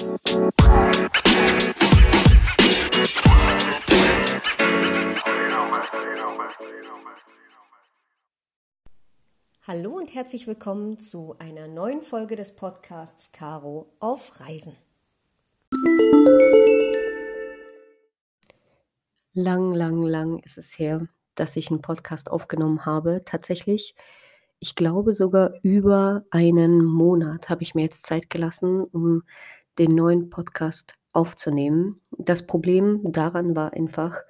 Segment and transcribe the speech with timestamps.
[0.00, 0.08] Hallo
[9.98, 14.74] und herzlich willkommen zu einer neuen Folge des Podcasts Caro auf Reisen.
[19.34, 23.20] Lang, lang, lang ist es her, dass ich einen Podcast aufgenommen habe.
[23.26, 23.94] Tatsächlich,
[24.60, 29.24] ich glaube sogar über einen Monat habe ich mir jetzt Zeit gelassen, um
[29.80, 32.02] den neuen Podcast aufzunehmen.
[32.18, 34.20] Das Problem daran war einfach,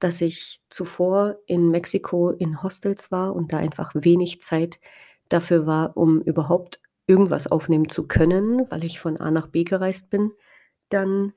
[0.00, 4.80] dass ich zuvor in Mexiko in Hostels war und da einfach wenig Zeit
[5.28, 10.10] dafür war, um überhaupt irgendwas aufnehmen zu können, weil ich von A nach B gereist
[10.10, 10.32] bin,
[10.88, 11.32] dann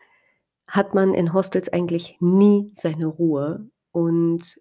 [0.67, 3.69] hat man in Hostels eigentlich nie seine Ruhe.
[3.91, 4.59] Und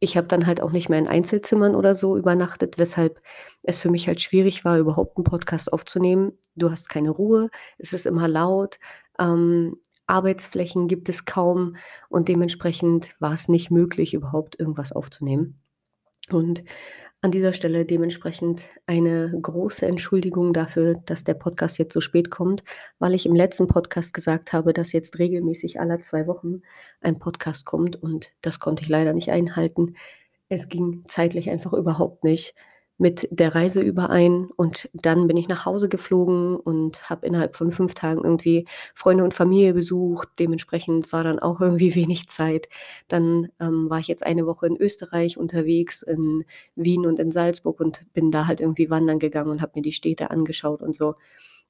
[0.00, 3.20] ich habe dann halt auch nicht mehr in Einzelzimmern oder so übernachtet, weshalb
[3.62, 6.32] es für mich halt schwierig war, überhaupt einen Podcast aufzunehmen.
[6.54, 8.78] Du hast keine Ruhe, es ist immer laut,
[9.18, 11.76] ähm, Arbeitsflächen gibt es kaum
[12.08, 15.60] und dementsprechend war es nicht möglich, überhaupt irgendwas aufzunehmen.
[16.30, 16.64] Und
[17.20, 22.62] an dieser Stelle dementsprechend eine große Entschuldigung dafür, dass der Podcast jetzt so spät kommt,
[23.00, 26.62] weil ich im letzten Podcast gesagt habe, dass jetzt regelmäßig alle zwei Wochen
[27.00, 29.96] ein Podcast kommt und das konnte ich leider nicht einhalten.
[30.48, 32.54] Es ging zeitlich einfach überhaupt nicht
[32.98, 37.70] mit der Reise überein und dann bin ich nach Hause geflogen und habe innerhalb von
[37.70, 40.28] fünf Tagen irgendwie Freunde und Familie besucht.
[40.40, 42.68] Dementsprechend war dann auch irgendwie wenig Zeit.
[43.06, 47.78] Dann ähm, war ich jetzt eine Woche in Österreich unterwegs, in Wien und in Salzburg
[47.80, 51.14] und bin da halt irgendwie wandern gegangen und habe mir die Städte angeschaut und so.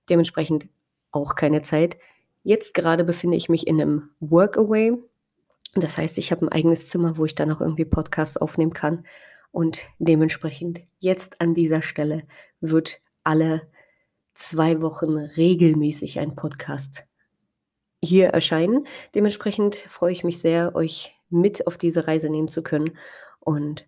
[0.08, 0.66] Dementsprechend
[1.12, 1.98] auch keine Zeit.
[2.42, 4.96] Jetzt gerade befinde ich mich in einem Workaway.
[5.74, 9.04] Das heißt, ich habe ein eigenes Zimmer, wo ich dann auch irgendwie Podcasts aufnehmen kann.
[9.50, 12.24] Und dementsprechend jetzt an dieser Stelle
[12.60, 13.62] wird alle
[14.34, 17.04] zwei Wochen regelmäßig ein Podcast
[18.02, 18.86] hier erscheinen.
[19.14, 22.96] Dementsprechend freue ich mich sehr, euch mit auf diese Reise nehmen zu können.
[23.40, 23.86] Und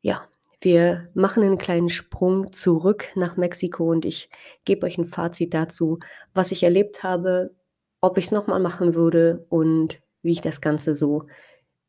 [0.00, 0.28] ja,
[0.60, 4.28] wir machen einen kleinen Sprung zurück nach Mexiko und ich
[4.64, 5.98] gebe euch ein Fazit dazu,
[6.34, 7.54] was ich erlebt habe,
[8.00, 11.26] ob ich es nochmal machen würde und wie ich das Ganze so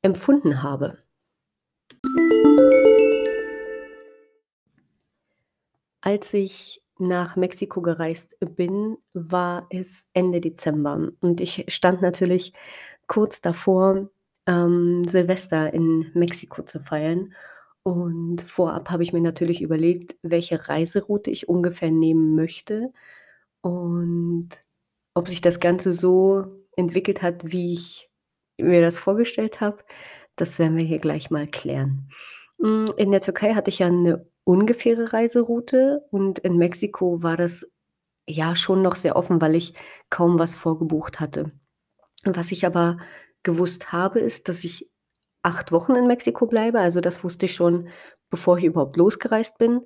[0.01, 0.97] empfunden habe.
[6.09, 12.51] Als ich nach Mexiko gereist bin, war es Ende Dezember und ich stand natürlich
[13.05, 14.09] kurz davor,
[14.47, 17.35] ähm, Silvester in Mexiko zu feiern.
[17.83, 22.91] Und vorab habe ich mir natürlich überlegt, welche Reiseroute ich ungefähr nehmen möchte
[23.61, 24.49] und
[25.13, 28.09] ob sich das Ganze so entwickelt hat, wie ich
[28.57, 29.83] mir das vorgestellt habe.
[30.37, 32.09] Das werden wir hier gleich mal klären.
[32.59, 37.71] Hm, in der Türkei hatte ich ja eine ungefähre Reiseroute und in Mexiko war das
[38.25, 39.75] ja schon noch sehr offen, weil ich
[40.09, 41.51] kaum was vorgebucht hatte.
[42.23, 42.97] Was ich aber
[43.43, 44.89] gewusst habe, ist, dass ich
[45.43, 46.79] acht Wochen in Mexiko bleibe.
[46.79, 47.89] Also das wusste ich schon,
[48.31, 49.81] bevor ich überhaupt losgereist bin.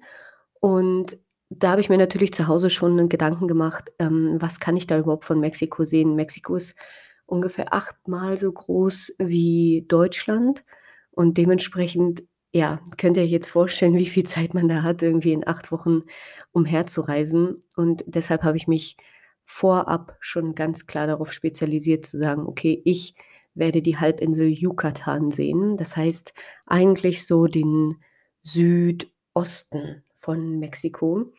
[0.61, 1.17] Und
[1.49, 4.87] da habe ich mir natürlich zu Hause schon einen Gedanken gemacht, ähm, was kann ich
[4.87, 6.15] da überhaupt von Mexiko sehen?
[6.15, 6.77] Mexiko ist
[7.25, 10.63] ungefähr achtmal so groß wie Deutschland
[11.11, 15.33] und dementsprechend ja, könnt ihr euch jetzt vorstellen, wie viel Zeit man da hat, irgendwie
[15.33, 16.03] in acht Wochen
[16.51, 17.63] umherzureisen.
[17.75, 18.95] Und deshalb habe ich mich
[19.43, 23.15] vorab schon ganz klar darauf spezialisiert zu sagen, okay, ich
[23.55, 25.77] werde die Halbinsel Yucatan sehen.
[25.77, 26.33] Das heißt
[26.67, 27.95] eigentlich so den
[28.43, 31.33] Südosten von Mexiko,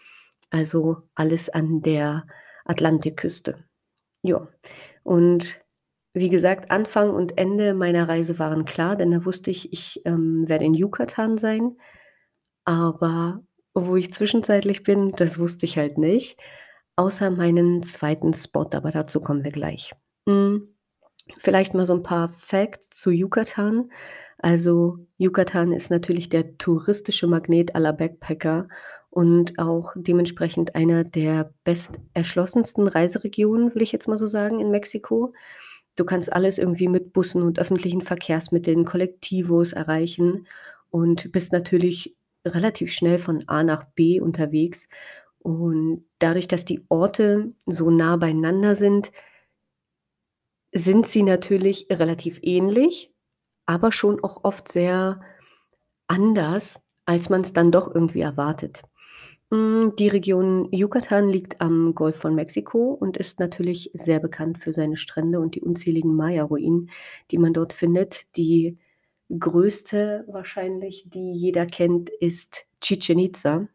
[0.51, 2.27] also alles an der
[2.65, 3.65] Atlantikküste.
[4.23, 4.49] Ja,
[5.05, 5.64] und
[6.15, 10.49] wie gesagt, Anfang und Ende meiner Reise waren klar, denn da wusste ich, ich ähm,
[10.49, 11.77] werde in Yucatan sein.
[12.65, 13.43] Aber
[13.75, 16.39] wo ich zwischenzeitlich bin, das wusste ich halt nicht.
[16.97, 19.93] Außer meinen zweiten Spot, aber dazu kommen wir gleich.
[20.29, 20.69] Hm,
[21.39, 23.91] vielleicht mal so ein paar Facts zu Yucatan.
[24.39, 28.69] Also Yucatan ist natürlich der touristische Magnet aller Backpacker
[29.11, 35.33] und auch dementsprechend einer der besterschlossensten Reiseregionen, will ich jetzt mal so sagen, in Mexiko.
[35.97, 40.47] Du kannst alles irgendwie mit Bussen und öffentlichen Verkehrsmitteln, Kollektivos erreichen
[40.91, 44.89] und bist natürlich relativ schnell von A nach B unterwegs.
[45.39, 49.13] Und dadurch, dass die Orte so nah beieinander sind,
[50.73, 53.13] sind sie natürlich relativ ähnlich,
[53.67, 55.21] aber schon auch oft sehr
[56.09, 58.83] anders, als man es dann doch irgendwie erwartet.
[59.55, 64.73] Hm, die Region Yucatan liegt am Golf von Mexiko und ist natürlich sehr bekannt für
[64.73, 66.91] seine Strände und die unzähligen Maya-Ruinen,
[67.31, 68.27] die man dort findet.
[68.37, 68.79] Die
[69.39, 73.69] größte wahrscheinlich, die jeder kennt, ist Chichen Itza.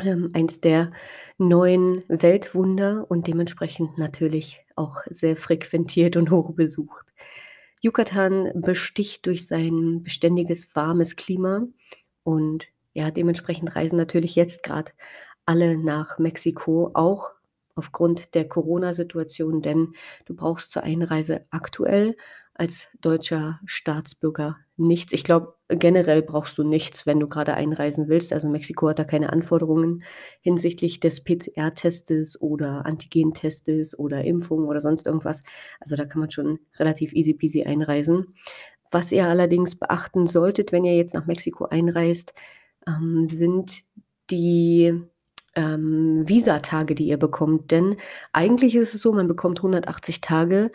[0.00, 0.92] ähm, eins der
[1.38, 7.06] neuen Weltwunder und dementsprechend natürlich auch sehr frequentiert und hoch besucht.
[7.82, 11.66] Yucatan besticht durch sein beständiges warmes Klima
[12.24, 14.92] und ja, dementsprechend reisen natürlich jetzt gerade
[15.46, 17.32] alle nach Mexiko, auch
[17.74, 19.94] aufgrund der Corona-Situation, denn
[20.26, 22.16] du brauchst zur Einreise aktuell
[22.54, 25.14] als deutscher Staatsbürger nichts.
[25.14, 28.34] Ich glaube, generell brauchst du nichts, wenn du gerade einreisen willst.
[28.34, 30.02] Also Mexiko hat da keine Anforderungen
[30.42, 35.42] hinsichtlich des PCR-Testes oder Antigen-Testes oder Impfung oder sonst irgendwas.
[35.80, 38.34] Also da kann man schon relativ easy peasy einreisen.
[38.90, 42.34] Was ihr allerdings beachten solltet, wenn ihr jetzt nach Mexiko einreist,
[42.86, 43.84] ähm, sind
[44.30, 44.94] die
[45.54, 47.70] ähm, Visatage, die ihr bekommt.
[47.70, 47.96] Denn
[48.32, 50.70] eigentlich ist es so, man bekommt 180 Tage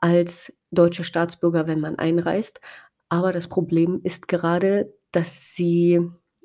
[0.00, 2.60] als deutscher Staatsbürger, wenn man einreist.
[3.08, 5.98] Aber das Problem ist gerade, dass sie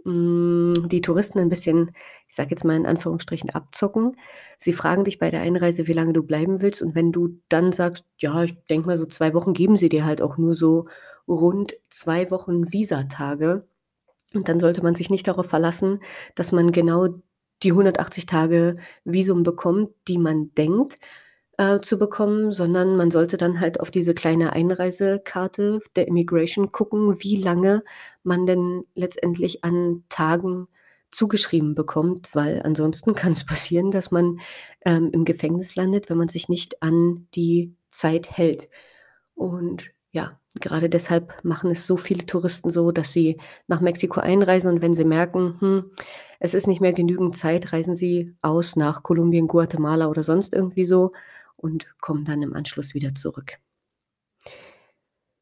[0.04, 1.92] mh, hm, die Touristen ein bisschen,
[2.28, 4.18] ich sage jetzt mal in Anführungsstrichen, abzocken.
[4.58, 6.82] Sie fragen dich bei der Einreise, wie lange du bleiben willst.
[6.82, 10.06] Und wenn du dann sagst, ja, ich denke mal, so zwei Wochen geben sie dir
[10.06, 10.88] halt auch nur so
[11.28, 13.68] rund zwei Wochen Visatage.
[14.34, 16.00] Und dann sollte man sich nicht darauf verlassen,
[16.36, 17.08] dass man genau
[17.64, 20.98] die 180 Tage Visum bekommt, die man denkt,
[21.58, 27.24] äh, zu bekommen, sondern man sollte dann halt auf diese kleine Einreisekarte der Immigration gucken,
[27.24, 27.84] wie lange
[28.24, 30.68] man denn letztendlich an Tagen
[31.12, 34.40] zugeschrieben bekommt, weil ansonsten kann es passieren, dass man
[34.86, 38.70] ähm, im Gefängnis landet, wenn man sich nicht an die Zeit hält.
[39.34, 43.38] Und ja, gerade deshalb machen es so viele Touristen so, dass sie
[43.68, 45.92] nach Mexiko einreisen und wenn sie merken, hm,
[46.40, 50.86] es ist nicht mehr genügend Zeit, reisen sie aus nach Kolumbien, Guatemala oder sonst irgendwie
[50.86, 51.12] so
[51.56, 53.54] und kommen dann im Anschluss wieder zurück.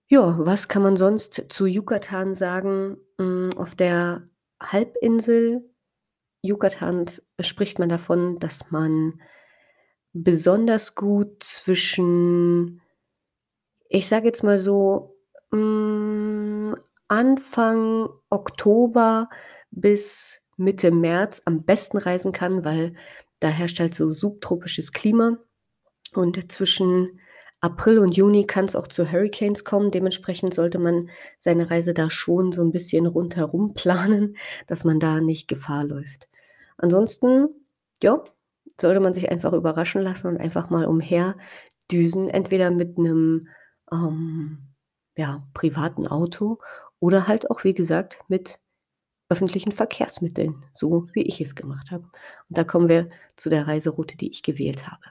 [0.07, 2.97] Ja, was kann man sonst zu Yucatan sagen?
[3.17, 4.27] Hm, auf der
[4.61, 5.63] Halbinsel
[6.43, 7.05] Yucatan
[7.39, 9.21] spricht man davon, dass man
[10.11, 12.81] besonders gut zwischen,
[13.93, 15.15] ich sage jetzt mal so,
[15.51, 16.75] hm,
[17.07, 19.29] Anfang Oktober
[19.69, 22.95] bis Mitte März am besten reisen kann, weil
[23.39, 25.37] da herrscht halt so subtropisches Klima.
[26.15, 27.19] Und zwischen
[27.61, 29.91] April und Juni kann es auch zu Hurricanes kommen.
[29.91, 35.21] Dementsprechend sollte man seine Reise da schon so ein bisschen rundherum planen, dass man da
[35.21, 36.29] nicht Gefahr läuft.
[36.77, 37.47] Ansonsten,
[38.01, 38.23] ja,
[38.81, 43.49] sollte man sich einfach überraschen lassen und einfach mal umherdüsen, entweder mit einem
[43.93, 44.57] ähm,
[45.15, 46.57] ja, privaten Auto
[46.99, 48.59] oder halt auch, wie gesagt, mit
[49.29, 52.03] öffentlichen Verkehrsmitteln, so wie ich es gemacht habe.
[52.03, 55.01] Und da kommen wir zu der Reiseroute, die ich gewählt habe.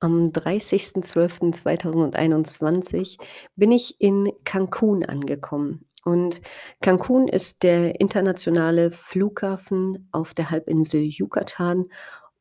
[0.00, 3.18] Am 30.12.2021
[3.56, 5.86] bin ich in Cancun angekommen.
[6.04, 6.40] Und
[6.82, 11.86] Cancun ist der internationale Flughafen auf der Halbinsel Yucatan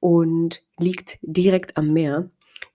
[0.06, 2.30] und liegt direkt am Meer.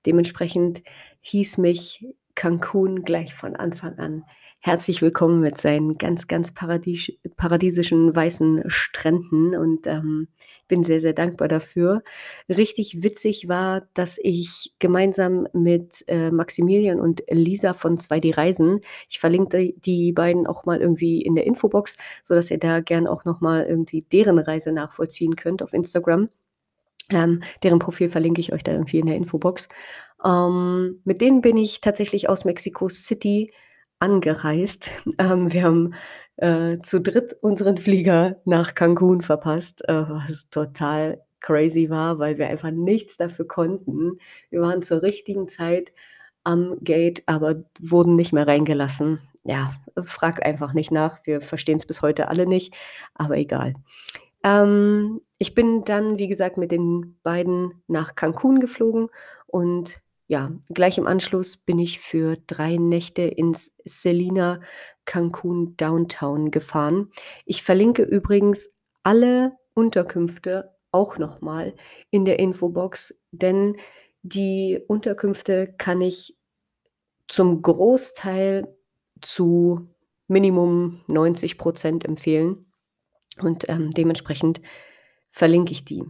[0.04, 0.82] Dementsprechend
[1.20, 2.04] hieß mich
[2.34, 4.24] Cancun gleich von Anfang an
[4.62, 10.28] herzlich willkommen mit seinen ganz, ganz paradies paradiesischen weißen Stränden und ähm,
[10.68, 12.02] bin sehr, sehr dankbar dafür.
[12.46, 19.18] Richtig witzig war, dass ich gemeinsam mit äh, Maximilian und Lisa von 2D Reisen, ich
[19.18, 23.64] verlinke die beiden auch mal irgendwie in der Infobox, sodass ihr da gern auch nochmal
[23.64, 26.28] irgendwie deren Reise nachvollziehen könnt auf Instagram.
[27.10, 29.68] Ähm, deren Profil verlinke ich euch da irgendwie in der Infobox.
[30.25, 33.52] Ähm, mit denen bin ich tatsächlich aus Mexico City
[33.99, 34.90] angereist.
[35.18, 35.94] Ähm, wir haben
[36.37, 42.49] äh, zu dritt unseren Flieger nach Cancun verpasst, äh, was total crazy war, weil wir
[42.49, 44.18] einfach nichts dafür konnten.
[44.50, 45.92] Wir waren zur richtigen Zeit
[46.44, 49.20] am Gate, aber wurden nicht mehr reingelassen.
[49.44, 51.20] Ja, fragt einfach nicht nach.
[51.25, 52.75] Wir verstehen es bis heute alle nicht,
[53.14, 53.75] aber egal.
[54.44, 59.09] Ähm, ich bin dann, wie gesagt, mit den beiden nach Cancun geflogen
[59.47, 64.61] und ja, gleich im Anschluss bin ich für drei Nächte ins Selina
[65.04, 67.11] Cancun Downtown gefahren.
[67.47, 71.75] Ich verlinke übrigens alle Unterkünfte auch nochmal
[72.11, 73.76] in der Infobox, denn
[74.23, 76.37] die Unterkünfte kann ich
[77.26, 78.73] zum Großteil
[79.20, 79.88] zu
[80.28, 82.69] Minimum 90 Prozent empfehlen
[83.42, 84.61] und ähm, dementsprechend
[85.30, 86.04] verlinke ich die.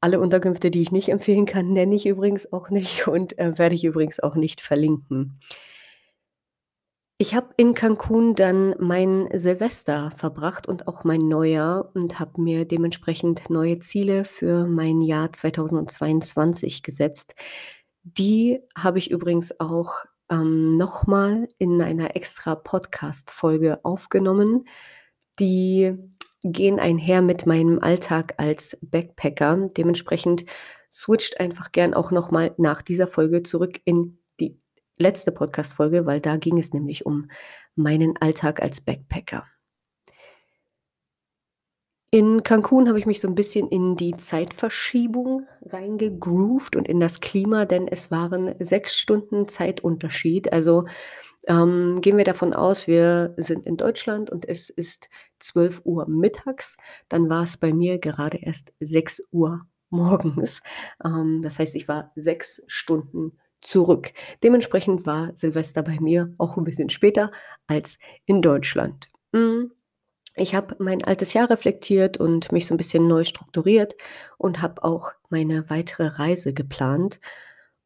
[0.00, 3.74] Alle Unterkünfte, die ich nicht empfehlen kann, nenne ich übrigens auch nicht und äh, werde
[3.74, 5.40] ich übrigens auch nicht verlinken.
[7.16, 12.64] Ich habe in Cancun dann mein Silvester verbracht und auch mein Neujahr und habe mir
[12.64, 17.36] dementsprechend neue Ziele für mein Jahr 2022 gesetzt.
[18.02, 24.66] Die habe ich übrigens auch ähm, nochmal in einer extra Podcast-Folge aufgenommen.
[25.40, 25.92] die
[26.44, 29.70] gehen einher mit meinem Alltag als Backpacker.
[29.76, 30.44] Dementsprechend
[30.92, 34.60] switcht einfach gern auch noch mal nach dieser Folge zurück in die
[34.98, 37.30] letzte Podcast-Folge, weil da ging es nämlich um
[37.74, 39.46] meinen Alltag als Backpacker.
[42.10, 47.18] In Cancun habe ich mich so ein bisschen in die Zeitverschiebung reingegroovt und in das
[47.18, 50.52] Klima, denn es waren sechs Stunden Zeitunterschied.
[50.52, 50.84] Also,
[51.48, 55.08] ähm, gehen wir davon aus, wir sind in Deutschland und es ist
[55.40, 56.76] 12 Uhr mittags,
[57.08, 60.60] dann war es bei mir gerade erst 6 Uhr morgens.
[61.04, 64.12] Ähm, das heißt, ich war sechs Stunden zurück.
[64.42, 67.30] Dementsprechend war Silvester bei mir auch ein bisschen später
[67.66, 69.10] als in Deutschland.
[69.34, 69.72] Hm.
[70.36, 73.94] Ich habe mein altes Jahr reflektiert und mich so ein bisschen neu strukturiert
[74.36, 77.20] und habe auch meine weitere Reise geplant.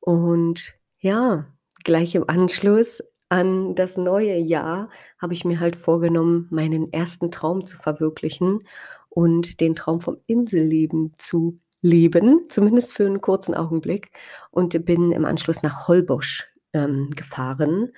[0.00, 1.46] Und ja,
[1.84, 7.64] gleich im Anschluss an das neue Jahr habe ich mir halt vorgenommen, meinen ersten Traum
[7.64, 8.60] zu verwirklichen
[9.08, 14.10] und den Traum vom Inselleben zu leben, zumindest für einen kurzen Augenblick
[14.50, 17.92] und bin im Anschluss nach Holbosch, ähm, gefahren.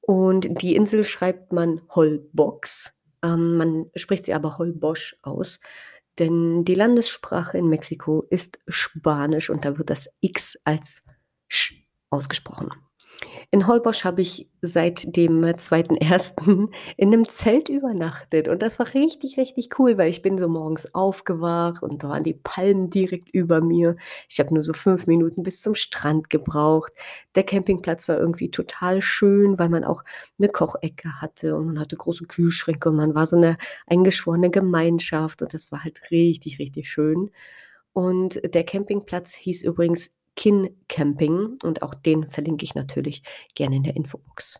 [0.00, 2.92] Und die Insel schreibt man Holbox.
[3.22, 5.60] Ähm, man spricht sie aber Holbosch aus,
[6.18, 11.02] denn die Landessprache in Mexiko ist Spanisch und da wird das X als
[11.48, 11.74] Sch
[12.10, 12.70] ausgesprochen.
[13.50, 16.68] In Holbosch habe ich seit dem 2.1.
[16.96, 20.94] in einem Zelt übernachtet und das war richtig, richtig cool, weil ich bin so morgens
[20.94, 23.96] aufgewacht und da waren die Palmen direkt über mir.
[24.28, 26.92] Ich habe nur so fünf Minuten bis zum Strand gebraucht.
[27.34, 30.04] Der Campingplatz war irgendwie total schön, weil man auch
[30.38, 35.42] eine Kochecke hatte und man hatte große Kühlschränke und man war so eine eingeschworene Gemeinschaft
[35.42, 37.30] und das war halt richtig, richtig schön.
[37.92, 43.22] Und der Campingplatz hieß übrigens Kin Camping und auch den verlinke ich natürlich
[43.54, 44.58] gerne in der Infobox.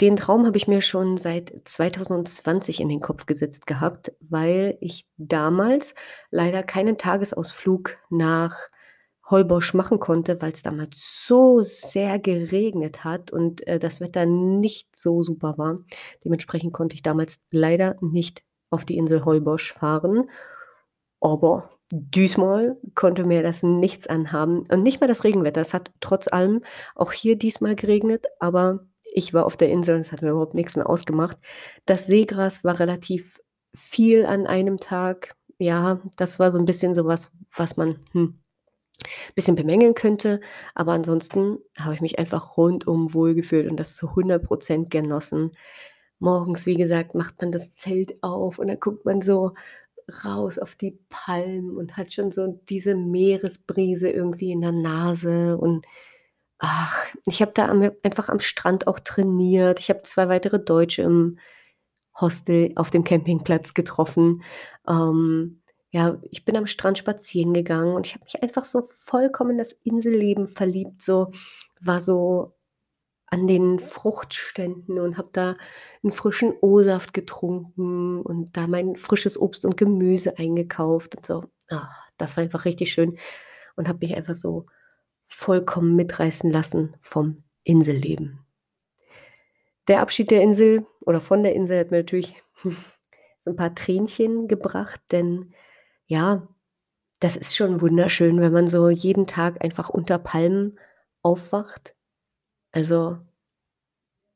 [0.00, 5.08] Den Traum habe ich mir schon seit 2020 in den Kopf gesetzt gehabt, weil ich
[5.16, 5.96] damals
[6.30, 8.54] leider keinen Tagesausflug nach
[9.28, 14.94] Holbosch machen konnte, weil es damals so sehr geregnet hat und äh, das Wetter nicht
[14.94, 15.80] so super war.
[16.24, 20.30] Dementsprechend konnte ich damals leider nicht auf die Insel Holbosch fahren.
[21.20, 25.60] Aber Diesmal konnte mir das nichts anhaben und nicht mal das Regenwetter.
[25.60, 26.62] Es hat trotz allem
[26.96, 30.54] auch hier diesmal geregnet, aber ich war auf der Insel und es hat mir überhaupt
[30.54, 31.38] nichts mehr ausgemacht.
[31.86, 33.40] Das Seegras war relativ
[33.74, 35.36] viel an einem Tag.
[35.58, 37.30] Ja, das war so ein bisschen so was,
[37.76, 38.38] man, hm,
[39.34, 40.40] bisschen bemängeln könnte,
[40.74, 45.52] aber ansonsten habe ich mich einfach rundum wohlgefühlt und das zu 100% genossen.
[46.18, 49.52] Morgens, wie gesagt, macht man das Zelt auf und dann guckt man so
[50.24, 55.86] raus auf die Palmen und hat schon so diese Meeresbrise irgendwie in der Nase und
[56.58, 59.80] ach, ich habe da am einfach am Strand auch trainiert.
[59.80, 61.38] Ich habe zwei weitere Deutsche im
[62.18, 64.42] Hostel auf dem Campingplatz getroffen.
[64.88, 69.52] Ähm, ja, ich bin am Strand spazieren gegangen und ich habe mich einfach so vollkommen
[69.52, 71.32] in das Inselleben verliebt, so
[71.80, 72.55] war so
[73.28, 75.56] an den Fruchtständen und habe da
[76.02, 81.44] einen frischen O-Saft getrunken und da mein frisches Obst und Gemüse eingekauft und so.
[81.68, 83.18] Ah, das war einfach richtig schön
[83.74, 84.66] und habe mich einfach so
[85.26, 88.46] vollkommen mitreißen lassen vom Inselleben.
[89.88, 94.46] Der Abschied der Insel oder von der Insel hat mir natürlich so ein paar Tränchen
[94.46, 95.52] gebracht, denn
[96.06, 96.46] ja,
[97.18, 100.78] das ist schon wunderschön, wenn man so jeden Tag einfach unter Palmen
[101.22, 101.95] aufwacht
[102.76, 103.18] also,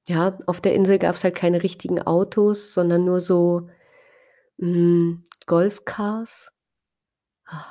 [0.07, 3.69] ja, auf der Insel gab es halt keine richtigen Autos, sondern nur so,
[4.61, 6.53] hm, Golfcars.
[7.47, 7.67] Ah,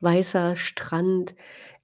[0.00, 1.34] weißer Strand,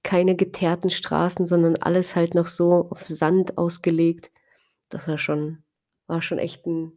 [0.03, 4.31] keine geteerten Straßen, sondern alles halt noch so auf Sand ausgelegt.
[4.89, 5.63] Das war schon
[6.07, 6.93] war schon echt ein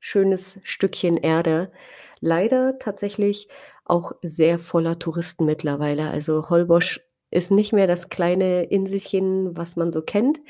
[0.00, 1.72] schönes Stückchen Erde.
[2.20, 3.48] Leider tatsächlich
[3.84, 6.10] auch sehr voller Touristen mittlerweile.
[6.10, 10.40] Also, Holbosch ist nicht mehr das kleine Inselchen, was man so kennt.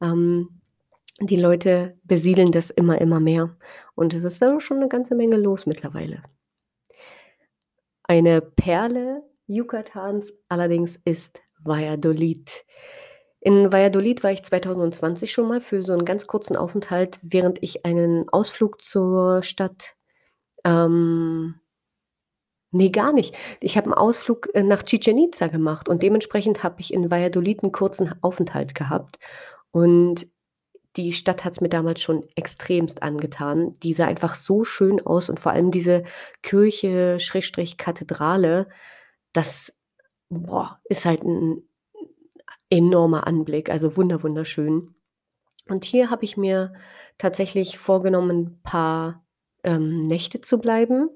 [0.00, 0.60] Ähm,
[1.20, 3.56] die Leute besiedeln das immer, immer mehr.
[3.94, 6.22] Und es ist da schon eine ganze Menge los mittlerweile.
[8.04, 12.64] Eine Perle Yucatans allerdings ist Valladolid.
[13.40, 17.84] In Valladolid war ich 2020 schon mal für so einen ganz kurzen Aufenthalt, während ich
[17.86, 19.94] einen Ausflug zur Stadt
[20.64, 21.56] ähm,
[22.72, 23.34] Ne, gar nicht.
[23.60, 27.62] Ich habe einen Ausflug, äh, nach Chichen Itza gemacht und dementsprechend habe ich in Valladolid
[27.62, 29.18] 'n kurzen Aufenthalt gehabt.
[29.76, 30.28] Und
[30.96, 33.74] die Stadt hat es mir damals schon extremst angetan.
[33.82, 36.04] Die sah einfach so schön aus und vor allem diese
[36.42, 38.68] Kirche Schrägstrich Kathedrale,
[39.34, 39.76] das,
[40.30, 41.62] boah, ist halt ein
[42.70, 44.94] enormer Anblick, also wunder wunderschön.
[45.68, 46.74] Und hier habe ich mir
[47.18, 49.26] tatsächlich vorgenommen, 'n paar
[49.64, 51.10] ähm, Nächte zu bleiben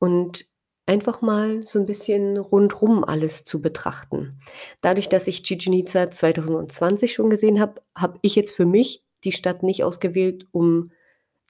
[0.00, 0.47] und
[0.88, 4.40] einfach mal so 'n bisschen rundrum alles zu betrachten.
[4.80, 9.32] Dadurch, dass ich Chichén Itzá 2020 schon gesehen habe, habe ich jetzt für mich die
[9.32, 10.92] Stadt nicht ausgewählt, um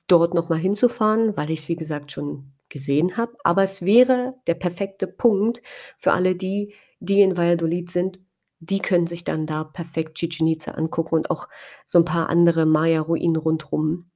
[0.09, 3.35] dort noch mal hinzufahren, weil ich's, wie gesagt, schon gesehen habe.
[3.45, 5.63] Aber es wäre der perfekte Punkt
[5.99, 8.21] für alle die, die in Valladolid sind.
[8.61, 11.49] Die können sich dann da perfekt Chichén Itzá angucken und auch
[11.87, 14.11] so 'n paar andere Maya-Ruinen rundrum,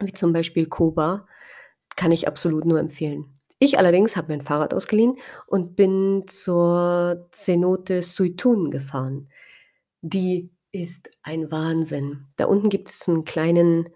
[0.00, 1.26] wie zum Beispiel Coba,
[1.96, 3.26] kann ich absolut nur empfehlen.
[3.64, 9.28] Ich allerdings habe mir 'n Fahrrad ausgeliehen und bin zur Cenote Suitún gefahren.
[10.02, 12.26] Die ist ein Wahnsinn.
[12.36, 13.88] Da unten gibt es 'n kleinen,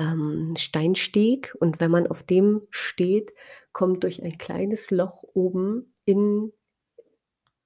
[0.00, 3.32] ähm, Steinsteg und wenn man auf dem steht,
[3.72, 6.52] kommt durch ein kleines Loch oben in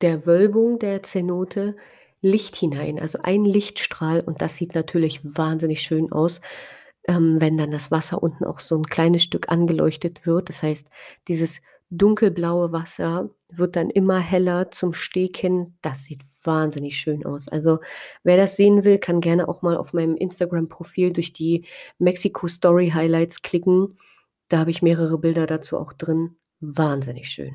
[0.02, 1.76] der Wölbung der Cenote
[2.20, 6.40] Licht hinein, also ein Lichtstrahl und das sieht natürlich wahnsinnig schön aus,
[7.08, 10.48] ähm, wenn dann das Wasser unten auch so 'n kleines Stück angeleuchtet wird.
[10.48, 10.88] Das heißt,
[11.28, 15.74] dieses dunkelblaue Wasser wird dann immer heller zum Steg hin.
[15.82, 17.48] Das sieht wahnsinnig schön aus.
[17.48, 17.78] Also,
[18.24, 21.64] wer das sehen will, kann gerne auch mal auf meinem Instagram-Profil durch die
[21.98, 23.98] Mexiko-Story-Highlights klicken.
[24.48, 26.36] Da habe ich mehrere Bilder dazu auch drin.
[26.60, 27.54] Wahnsinnig schön.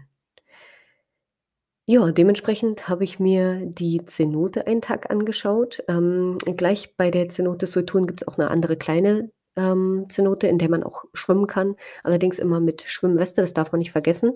[1.92, 5.84] Ja, dementsprechend habe ich mir die Cenote einen Tag angeschaut.
[5.88, 10.70] Ähm, gleich bei der Cenote Suitún gibt's auch 'ne andere kleine, ähm, Cenote, in der
[10.70, 14.34] man auch schwimmen kann, allerdings immer mit Schwimmweste, das darf man nicht vergessen.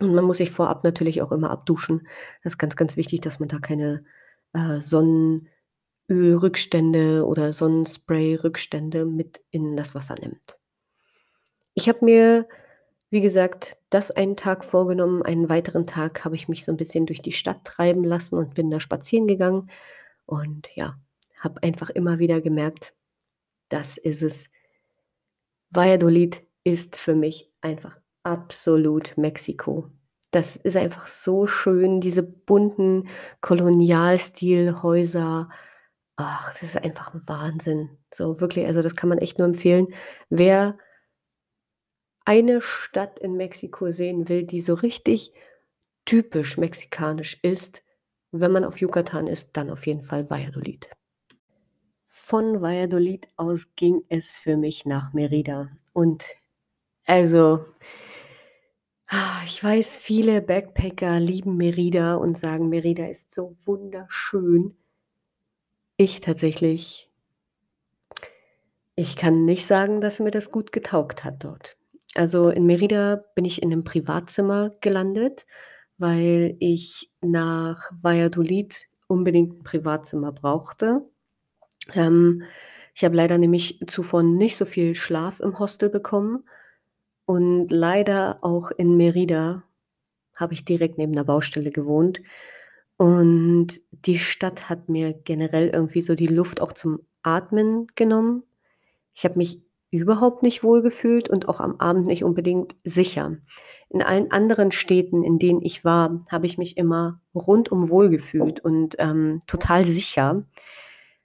[0.00, 2.06] Und man muss sich vorab natürlich auch immer abduschen.
[2.42, 4.04] Das ist ganz, ganz wichtig, dass man da keine,
[4.54, 10.58] äh, Sonnenölrückstände oder Sonnensprayrückstände mit in das Wasser nimmt.
[11.74, 12.48] Ich habe mir,
[13.10, 15.22] wie gesagt, das einen Tag vorgenommen.
[15.22, 18.54] Einen weiteren Tag habe ich mich so 'n bisschen durch die Stadt treiben lassen und
[18.54, 19.70] bin da spazieren gegangen
[20.26, 20.96] und ja,
[21.40, 22.94] habe einfach immer wieder gemerkt,
[23.74, 24.48] das ist es.
[25.70, 29.90] Valladolid ist für mich einfach absolut Mexiko.
[30.30, 33.08] Das ist einfach so schön, diese bunten
[33.40, 35.48] Kolonialstil-Häuser.
[36.16, 37.90] Ach, das ist einfach 'n Wahnsinn.
[38.12, 39.86] So wirklich, also, das kann man echt nur empfehlen.
[40.30, 40.78] Wer
[42.26, 45.32] eine Stadt in Mexiko sehen will, die so richtig
[46.06, 47.82] typisch mexikanisch ist,
[48.32, 50.88] wenn man auf Yucatan ist, dann auf jeden Fall Valladolid.
[52.26, 56.24] Von Valladolid aus ging es für mich nach Mérida und
[57.06, 57.66] also
[59.46, 64.74] ich weiß, viele Backpacker lieben Mérida und sagen, Mérida ist so wunderschön.
[66.00, 67.08] Ich tatsächlich
[68.98, 71.76] ich kann nicht sagen, dass mir das gut getaugt hat dort.
[72.14, 75.46] Also, in Mérida bin ich in 'nem Privatzimmer gelandet,
[75.98, 81.02] weil ich nach Valladolid unbedingt 'n Privatzimmer brauchte.
[81.92, 82.42] Ähm,
[82.94, 86.44] ich habe leider nämlich zuvor nicht so viel Schlaf im Hostel bekommen
[87.26, 89.62] und leider auch in Mérida
[90.34, 92.22] habe ich direkt neben 'ner Baustelle gewohnt
[92.98, 98.44] und die Stadt hat mir generell irgendwie so die Luft auch zum Atmen genommen.
[99.14, 103.38] Ich habe mich überhaupt nicht wohlgefühlt und auch am Abend nicht unbedingt sicher.
[103.90, 108.96] In allen anderen Städten, in denen ich war, habe ich mich immer rundum wohlgefühlt und,
[109.00, 110.44] ähm, total sicher.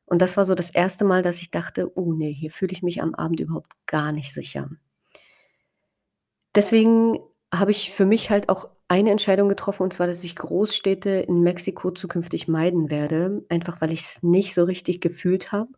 [0.10, 1.06] Und das war so das 1.
[1.06, 4.34] Mal, dass ich dachte: „Oh ne, hier fühle ich mich am Abend überhaupt gar nicht
[4.34, 4.70] sicher.“
[6.56, 7.20] Deswegen
[7.54, 11.42] habe ich für mich halt auch eine Entscheidung getroffen, und zwar, dass ich Großstädte in
[11.42, 15.70] Mexiko zukünftig meiden werde, einfach weil ich's nicht so richtig gefühlt habe.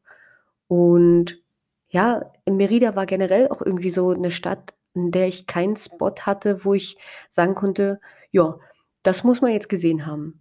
[0.67, 1.41] Und
[1.89, 6.65] ja, Mérida war generell auch irgendwie so 'ne Stadt, in der ich keinen Spot hatte,
[6.65, 6.97] wo ich
[7.29, 7.99] sagen konnte:
[8.31, 8.57] „Ja,
[9.03, 10.40] das muss man jetzt gesehen haben.“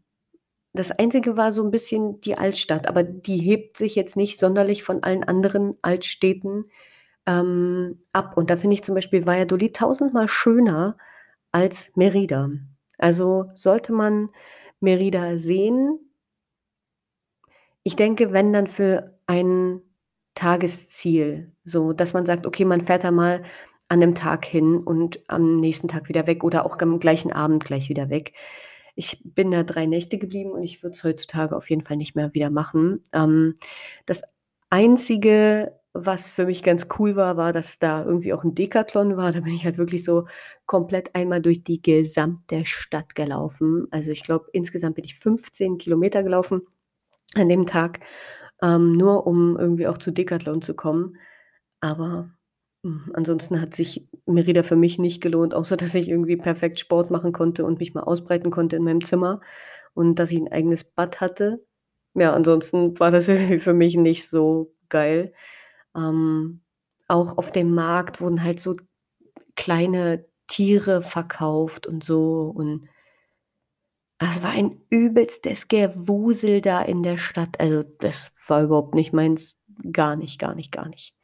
[0.75, 4.85] Das Einzige war so 'n bisschen die Altstadt, aber die hebt sich jetzt nicht sonderlich
[4.85, 6.65] von allen anderen Altstädten,
[7.27, 8.37] ähm, ab.
[8.37, 10.97] Und da finde ich zum Beispiel Valladolid tausendmal schöner
[11.53, 12.51] als Mérida.
[12.99, 14.31] Also, sollte man
[14.83, 15.99] Mérida sehen
[17.87, 19.81] ich denke, wenn, dann für ein
[20.35, 23.43] Tagesziel, so dass man sagt: „Okay, man fährt da mal
[23.89, 27.65] an 'nem Tag hin und am nächsten Tag wieder weg oder auch am gleichen Abend
[27.65, 28.33] gleich wieder weg.“
[28.97, 32.15] Ich bin da 3 Nächte geblieben und ich würde es heutzutage auf jeden Fall nicht
[32.17, 33.03] mehr wieder machen.
[33.13, 33.55] Ähm,
[34.07, 34.23] das
[34.71, 39.33] Einzige, was für mich ganz cool war, war, dass da irgendwie auch 'n Decathlon war.
[39.33, 40.27] Da bin ich halt wirklich so
[40.67, 43.87] komplett einmal durch die gesamte Stadt gelaufen.
[43.91, 46.63] Also, ich glaube, insgesamt bin ich 15 Kilometer gelaufen
[47.37, 48.01] an dem Tag,
[48.63, 51.17] ähm, nur um irgendwie auch zu Decathlon zu kommen.
[51.81, 52.31] Aber,
[52.85, 57.11] hm, ansonsten hat sich Mérida für mich nicht gelohnt, außer dass ich irgendwie perfekt Sport
[57.11, 59.41] machen konnte und mich mal ausbreiten konnte in meinem Zimmer
[59.95, 61.65] und dass ich 'n eigenes Bad hatte.
[62.15, 65.33] Ja, ansonsten war das irgendwie für mich nicht so geil.
[65.97, 66.63] Ähm,
[67.09, 68.77] auch auf dem Markt wurden halt so
[69.57, 72.89] kleine Tiere verkauft und so und
[74.19, 77.59] es war ein übelstes Gewusel da in der Stadt.
[77.61, 79.57] Also, das war überhaupt nicht meins.
[79.93, 81.15] Gar nicht, gar nicht, gar nicht.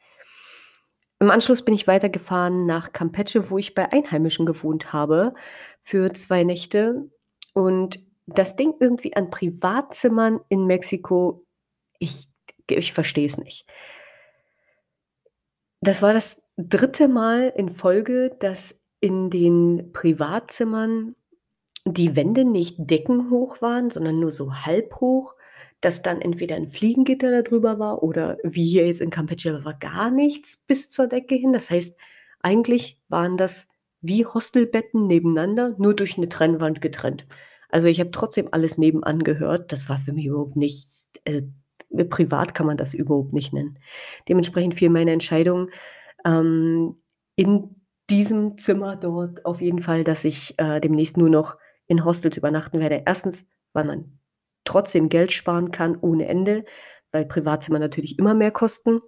[1.19, 5.33] Im Anschluss bin ich weitergefahren nach Campeche, wo ich bei Einheimischen gewohnt habe
[5.81, 7.09] für 2 Nächte.
[7.53, 11.45] Und das Ding irgendwie an Privatzimmern in Mexiko,
[11.97, 12.27] ich
[12.69, 13.65] ich verstehe es nicht.
[15.79, 21.15] Das war das dritte Mal in Folge, dass in den Privatzimmern
[21.85, 25.35] die Wände nicht deckenhoch waren, sondern nur so halb hoch,
[25.81, 29.75] dass dann entweder ein Fliegengitter da drüber war oder wie hier jetzt in Campeche war
[29.75, 31.53] gar nichts bis zur Decke hin.
[31.53, 31.97] Das heißt,
[32.41, 33.67] eigentlich waren das
[34.01, 37.27] wie Hostelbetten nebeneinander, nur durch eine Trennwand getrennt.
[37.69, 39.71] Also, ich habe trotzdem alles nebenan gehört.
[39.73, 40.87] Das war für mich überhaupt nicht
[41.25, 41.41] äh,
[42.09, 43.79] privat kann man das überhaupt nicht nennen.
[44.27, 45.69] Dementsprechend fiel meine Entscheidung,
[46.25, 46.95] ähm,
[47.35, 47.75] in
[48.09, 52.79] diesem Zimmer dort auf jeden Fall, dass ich, äh, demnächst nur noch in Hostels übernachten
[52.79, 53.03] werde.
[53.05, 54.19] Erstens, weil man
[54.67, 56.65] trotzdem Geld sparen kann ohne Ende,
[57.11, 59.01] weil Privatzimmer natürlich immer mehr kosten.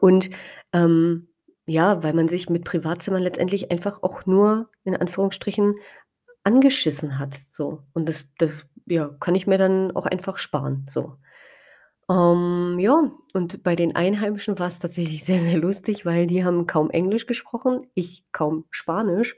[0.00, 0.30] Und,
[0.72, 1.28] ähm,
[1.66, 5.74] ja, weil man sich mit Privatzimmern letztendlich einfach auch nur in Anführungsstrichen
[6.44, 7.82] angeschissen hat, so.
[7.92, 11.16] Und das das, ja, kann ich mir dann auch einfach sparen, so.
[12.10, 16.66] Ähm, ja, und bei den Einheimischen war es tatsächlich sehr, sehr lustig, weil die haben
[16.66, 19.36] kaum Englisch gesprochen, ich kaum Spanisch.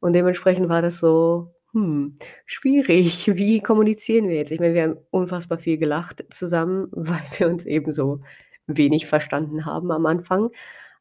[0.00, 3.26] Und dementsprechend war das so, hm, schwierig.
[3.36, 4.50] Wie kommunizieren wir jetzt?
[4.50, 8.22] Ich meine, wir haben unfassbar viel gelacht zusammen, weil wir uns eben so
[8.66, 10.50] wenig verstanden haben am Anfang.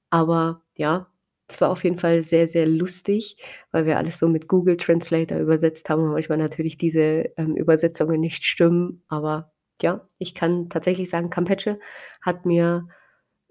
[0.10, 1.08] Aber ja,
[1.48, 3.38] es war auf jeden Fall sehr, sehr lustig,
[3.72, 8.20] weil wir alles so mit Google Translator übersetzt haben und manchmal natürlich diese, ähm, Übersetzungen
[8.20, 9.02] nicht stimmen.
[9.08, 11.80] Aber ja, ich kann tatsächlich sagen, Campeche
[12.22, 12.88] hat mir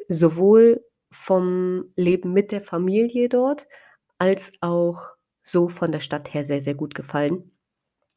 [0.09, 3.67] sowohl vom Leben mit der Familie dort
[4.19, 5.14] als auch
[5.45, 7.53] so von der Stadt her sehr, sehr gut gefallen.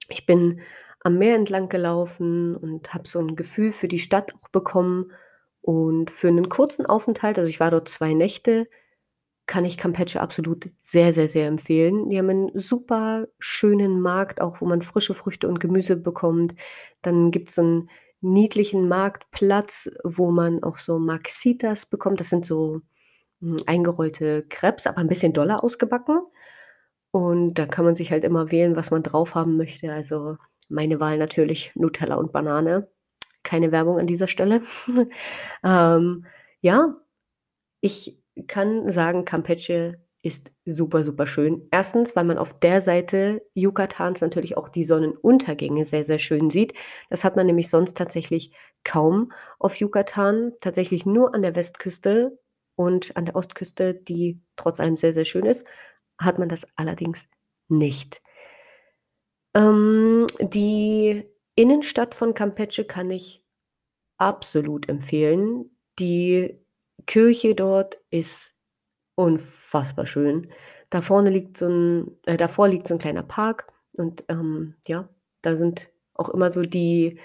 [0.09, 0.61] Ich bin
[1.03, 5.11] am Meer entlang gelaufen und habe so ein Gefühl für die Stadt auch bekommen.
[5.61, 8.67] Und für einen kurzen Aufenthalt, also ich war dort zwei Nächte,
[9.47, 12.09] kann ich Campeche absolut sehr, sehr, sehr empfehlen.
[12.09, 16.55] Die haben einen super schönen Markt, auch wo man frische Früchte und Gemüse bekommt.
[17.01, 17.89] Dann gibt es so einen
[18.21, 22.19] niedlichen Marktplatz, wo man auch so Maxitas bekommt.
[22.19, 22.81] Das sind so,
[23.41, 26.19] hm, eingerollte Crepes, aber ein bisschen doller ausgebacken.
[27.11, 29.91] Und da kann man sich halt immer wählen, was man drauf haben möchte.
[29.91, 30.37] Also,
[30.69, 32.89] meine Wahl natürlich Nutella und Banane.
[33.43, 34.61] Keine Werbung an dieser Stelle.
[35.63, 36.25] Ähm,
[36.61, 36.97] ja,
[37.81, 41.67] ich kann sagen, Campeche ist super, super schön.
[41.71, 46.73] Erstens, weil man auf der Seite Yucatans natürlich auch die Sonnenuntergänge sehr, sehr schön sieht.
[47.09, 48.51] Das hat man nämlich sonst tatsächlich
[48.83, 50.53] kaum auf Yucatan.
[50.61, 52.39] Tatsächlich nur an der Westküste
[52.75, 55.65] und an der Ostküste, die trotz allem sehr, sehr schön ist
[56.19, 57.27] hat man das allerdings
[57.69, 58.19] nicht.
[59.55, 61.23] Ähm, die
[61.55, 63.43] Innenstadt von Campeche kann ich
[64.17, 65.71] absolut empfehlen.
[65.99, 66.59] Die
[67.07, 68.55] Kirche dort ist
[69.15, 70.51] unfassbar schön.
[70.91, 75.09] Da vorne liegt so 'n äh, davor liegt so 'n kleiner Park und, ähm, ja,
[75.43, 77.19] da sind auch immer so die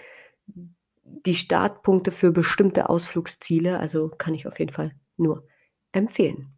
[1.26, 5.46] die Startpunkte für bestimmte Ausflugsziele, also kann ich auf jeden Fall nur
[5.92, 6.51] empfehlen.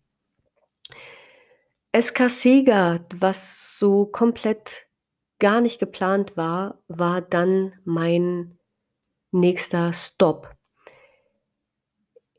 [1.95, 4.89] Escasega, was so komplett
[5.39, 8.59] gar nicht geplant war, war dann mein
[9.31, 10.57] nächster Stop.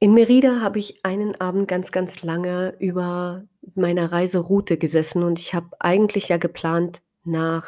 [0.02, 5.54] In Merida habe ich einen Abend ganz, ganz lange über meiner Reiseroute gesessen und ich
[5.54, 7.66] habe eigentlich ja geplant, nach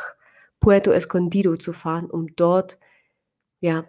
[0.59, 2.79] Puerto Escondido zu fahren, um dort,
[3.61, 3.85] ja,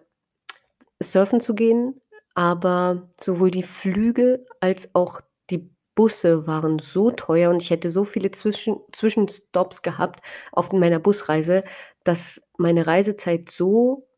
[1.03, 2.01] surfen zu gehen,
[2.37, 8.05] aber sowohl die Flüge als auch die Busse waren so teuer und ich hätte so
[8.05, 11.65] viele Zwischen Zwischenstopps gehabt auf meiner Busreise,
[12.05, 14.09] dass meine Reisezeit so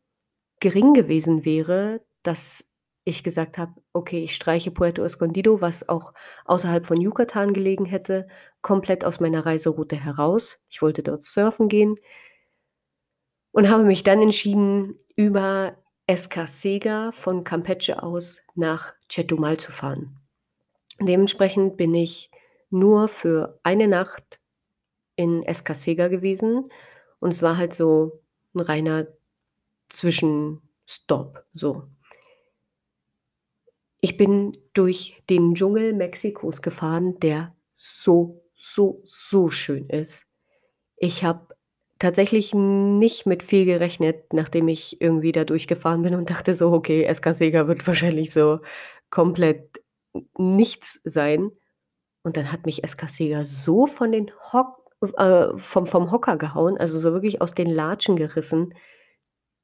[0.59, 2.65] gering gewesen wäre, dass
[3.03, 6.13] ich gesagt habe: „Okay, ich streiche Puerto Escondido“, was auch
[6.45, 8.27] außerhalb von Yucatan gelegen hätte,
[8.61, 10.59] komplett aus meiner Reiseroute heraus.
[10.69, 11.97] Ich wollte dort surfen gehen
[13.51, 20.20] und habe mich dann entschieden, über Escasega von Campeche aus nach Chetumal zu fahren.
[20.99, 22.29] Dementsprechend bin ich
[22.69, 24.39] nur für eine Nacht
[25.15, 26.69] in Escasega gewesen
[27.19, 28.21] und es war halt so
[28.55, 29.07] 'n reiner
[29.89, 31.83] Zwischenstopp, so.
[34.03, 40.25] Ich bin durch den Dschungel Mexikos gefahren, der so, so, so schön ist.
[40.97, 41.55] Ich habe
[41.99, 47.03] tatsächlich nicht mit viel gerechnet, nachdem ich irgendwie da durchgefahren bin und dachte so: „Okay,
[47.05, 48.59] Escasega wird wahrscheinlich so
[49.11, 49.80] komplett
[50.37, 51.51] nichts sein.
[52.23, 54.79] Und dann hat mich Escasega so von den Hock
[55.17, 58.73] äh, vom vom Hocker gehauen, also so wirklich aus den Latschen gerissen.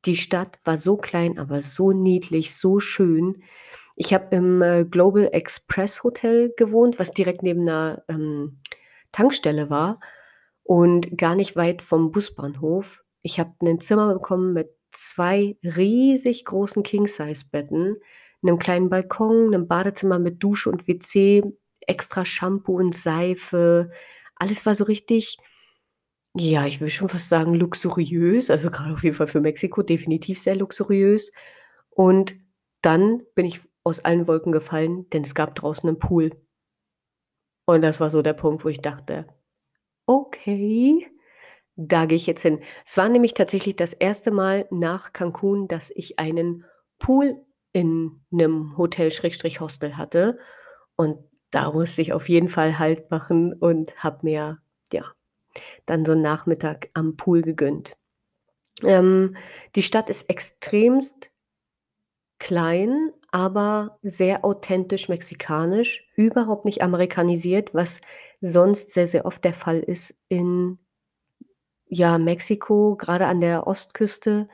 [0.06, 3.44] Die Stadt war so klein, aber so niedlich, so schön.
[3.98, 8.60] Ich habe im, äh, Global Express Hotel gewohnt, was direkt neben 'ner, ähm,
[9.14, 10.00] Tankstelle war
[10.64, 13.04] und gar nicht weit vom Busbahnhof.
[13.24, 17.98] Ich habe 'nen Zimmer bekommen mit 2 riesig großen King-Size-Betten,
[18.44, 21.44] 'nem kleinen Balkon, 'nem Badezimmer mit Dusche und WC,
[21.88, 23.92] extra Shampoo und Seife.
[24.36, 25.38] Alles war so richtig
[26.38, 30.40] ja, ich würde schon fast sagen luxuriös, also grade auf jeden Fall für Mexiko definitiv
[30.40, 31.32] sehr luxuriös.
[31.92, 32.36] Und
[32.84, 36.32] dann bin ich aus allen Wolken gefallen, denn es gab draußen 'nen Pool.
[37.70, 39.28] Und das war so der Punkt, wo ich dachte:
[40.08, 41.08] „Okay,
[41.78, 45.92] da gehe ich jetzt hin.“ Es war nämlich tatsächlich das erste Mal nach Cancun, dass
[45.96, 46.66] ich einen
[47.00, 47.38] Pool
[47.78, 50.40] in 'nem Hotel Schrägstrich Hostel hatte.
[50.98, 51.18] Und
[51.52, 54.60] da musste ich auf jeden Fall Halt machen und habe mir,
[54.94, 55.04] ja,
[55.88, 57.98] dann so 'n Nachmittag am Pool gegönnt.
[58.84, 59.36] Ähm,
[59.76, 61.32] die Stadt ist extremst
[62.40, 68.00] klein, aber sehr authentisch mexikanisch, überhaupt nicht amerikanisiert, was
[68.42, 70.78] sonst sehr, sehr oft der Fall ist in,
[71.90, 74.48] ja, Mexiko, grade an der Ostküste,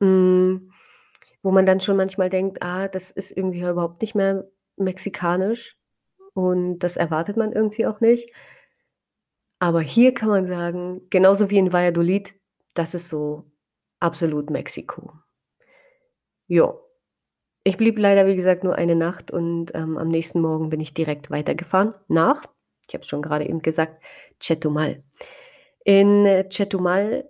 [0.00, 0.72] hm,
[1.44, 4.46] wo man dann schon manchmal denkt: „Ah, das ist irgendwie überhaupt nicht mehr
[4.78, 5.78] mexikanisch.“
[6.34, 8.30] Und das erwartet man irgendwie auch nicht.
[9.58, 12.34] Aber hier kann man sagen, genauso wie in Valladolid,
[12.74, 13.44] das ist so
[14.00, 15.12] absolut Mexiko.
[16.48, 16.74] Ja.
[17.64, 20.94] Ich blieb leider, wie gesagt, nur eine Nacht und, ähm, am nächsten Morgen bin ich
[20.94, 22.44] direkt weitergefahren nach
[22.88, 24.02] ich habe es schon grade eben gesagt,
[24.40, 25.02] Chetumal.
[25.84, 27.28] In, äh, Chetumal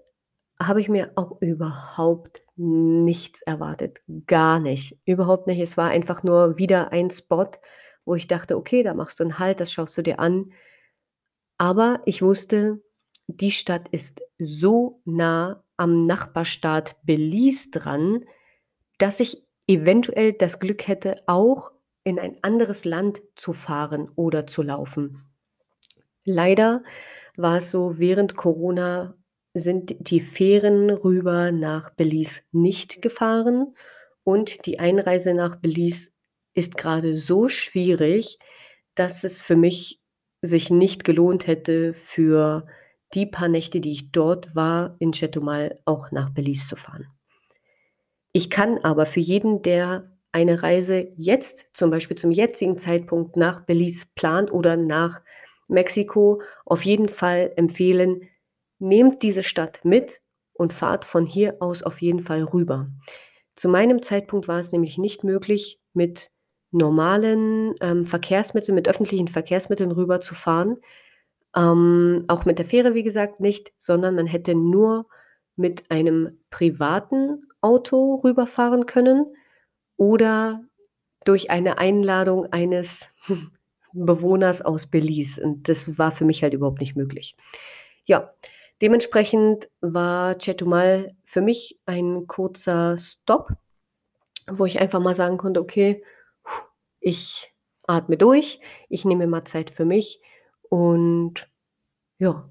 [0.61, 5.61] habe ich mir auch überhaupt nichts erwartet, gar nicht, überhaupt nicht.
[5.61, 7.51] Es war einfach nur wieder ein Spot,
[8.05, 10.53] wo ich dachte: „Okay, da machst du 'n Halt, das schaust du dir an.“
[11.61, 12.83] Aber ich wusste,
[13.29, 18.25] die Stadt ist so nah am Nachbarstaat Belize dran,
[18.99, 21.73] dass ich eventuell das Glück hätte, auch
[22.05, 25.25] in ein anderes Land zu fahren oder zu laufen.
[26.25, 26.83] Leider
[27.37, 29.15] war es so, während Corona
[29.55, 33.75] sind die Fähren rüber nach Belize nicht gefahren
[34.25, 36.11] und die Einreise nach Belize
[36.55, 38.39] ist grade so schwierig,
[38.95, 40.01] dass es für mich
[40.43, 42.67] sich nicht gelohnt hätte, für
[43.15, 47.07] die paar Nächte, die ich dort war, in Chetumal auch nach Belize zu fahren.
[48.33, 53.61] Ich kann aber für jeden, der eine Reise jetzt, zum Beispiel zum jetzigen Zeitpunkt nach
[53.61, 55.23] Belize plant oder nach
[55.69, 58.29] Mexiko, auf jeden Fall empfehlen:
[58.85, 60.21] Nehmt diese Stadt mit
[60.53, 62.91] und fahrt von hier aus auf jeden Fall rüber.
[63.57, 66.31] Zu meinem Zeitpunkt war es nämlich nicht möglich, mit
[66.71, 70.83] normalen, ähm, Verkehrsmitteln mit öffentlichen Verkehrsmitteln rüberzufahren.
[71.57, 75.07] Ähm, auch mit der Fähre, wie gesagt, nicht, sondern man hätte nur
[75.57, 79.25] mit einem privaten Auto rüberfahren können
[79.97, 80.63] oder
[81.25, 83.15] durch eine Einladung eines
[83.95, 87.35] Bewohners aus Belize und das war für mich halt überhaupt nicht möglich.
[88.05, 88.35] Ja,
[88.83, 93.49] dementsprechend war Chetumal für mich ein kurzer Stop,
[94.51, 96.05] wo ich einfach mal sagen konnte: „Okay,
[97.01, 97.53] ich
[97.89, 98.61] atme durch,
[98.91, 100.23] ich nehme mal Zeit für mich
[100.71, 101.49] und
[102.19, 102.49] ja“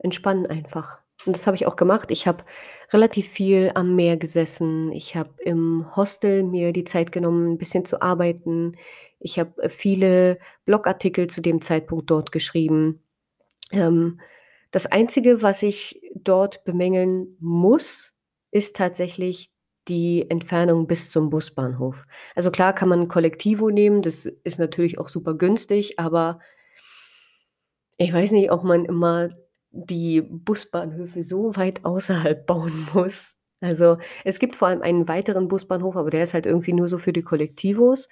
[0.00, 2.10] „entspannen einfach.“ Und das habe ich auch gemacht.
[2.10, 2.44] Ich habe
[2.92, 4.90] relativ viel am Meer gesessen.
[4.92, 8.76] Ich habe im Hostel mir die Zeit genommen, 'n bisschen zu arbeiten.
[9.20, 13.00] Ich habe, viele Blogartikel zu dem Zeitpunkt dort geschrieben.
[13.72, 14.20] Ähm,
[14.72, 18.14] das Einzige, was ich dort bemängeln muss,
[18.50, 19.50] ist tatsächlich
[19.88, 22.04] die Entfernung bis zum Busbahnhof.
[22.36, 26.40] Also klar kann man 'n Colectivo nehmen, das ist natürlich auch super günstig, aber
[27.98, 29.30] ich weiß nicht, ob man immer
[29.70, 33.36] die Busbahnhöfe so weit außerhalb bauen muss.
[33.60, 36.98] Also, es gibt vor allem einen weiteren Busbahnhof, aber der ist halt irgendwie nur so
[36.98, 38.08] für die Colectivos.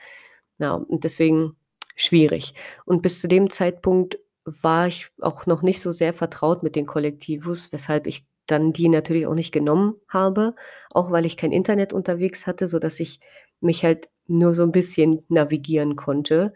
[0.58, 1.56] Ja, und deswegen
[1.96, 2.54] schwierig.
[2.84, 4.18] Und bis zu dem Zeitpunkt
[4.62, 8.88] war ich auch noch nicht so sehr vertraut mit den Colectivos, weshalb ich dann die
[8.88, 10.54] natürlich auch nicht genommen habe,
[10.90, 13.20] auch weil ich kein Internet unterwegs hatte, sodass ich
[13.60, 16.54] mich halt nur so 'n bisschen navigieren konnte.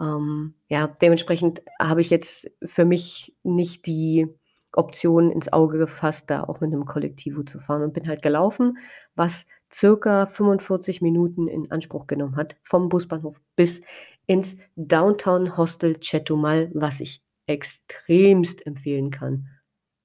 [0.00, 4.28] Ähm, ja, dementsprechend habe ich jetzt für mich nicht die
[4.74, 8.78] Option ins Auge gefasst, da auch mit 'nem Colectivo zu fahren und bin halt gelaufen,
[9.16, 13.82] was circa 45 Minuten in Anspruch genommen hat vom Busbahnhof bis
[14.26, 19.48] ins Downtown Hostel Chetumal, was ich extremst empfehlen kann.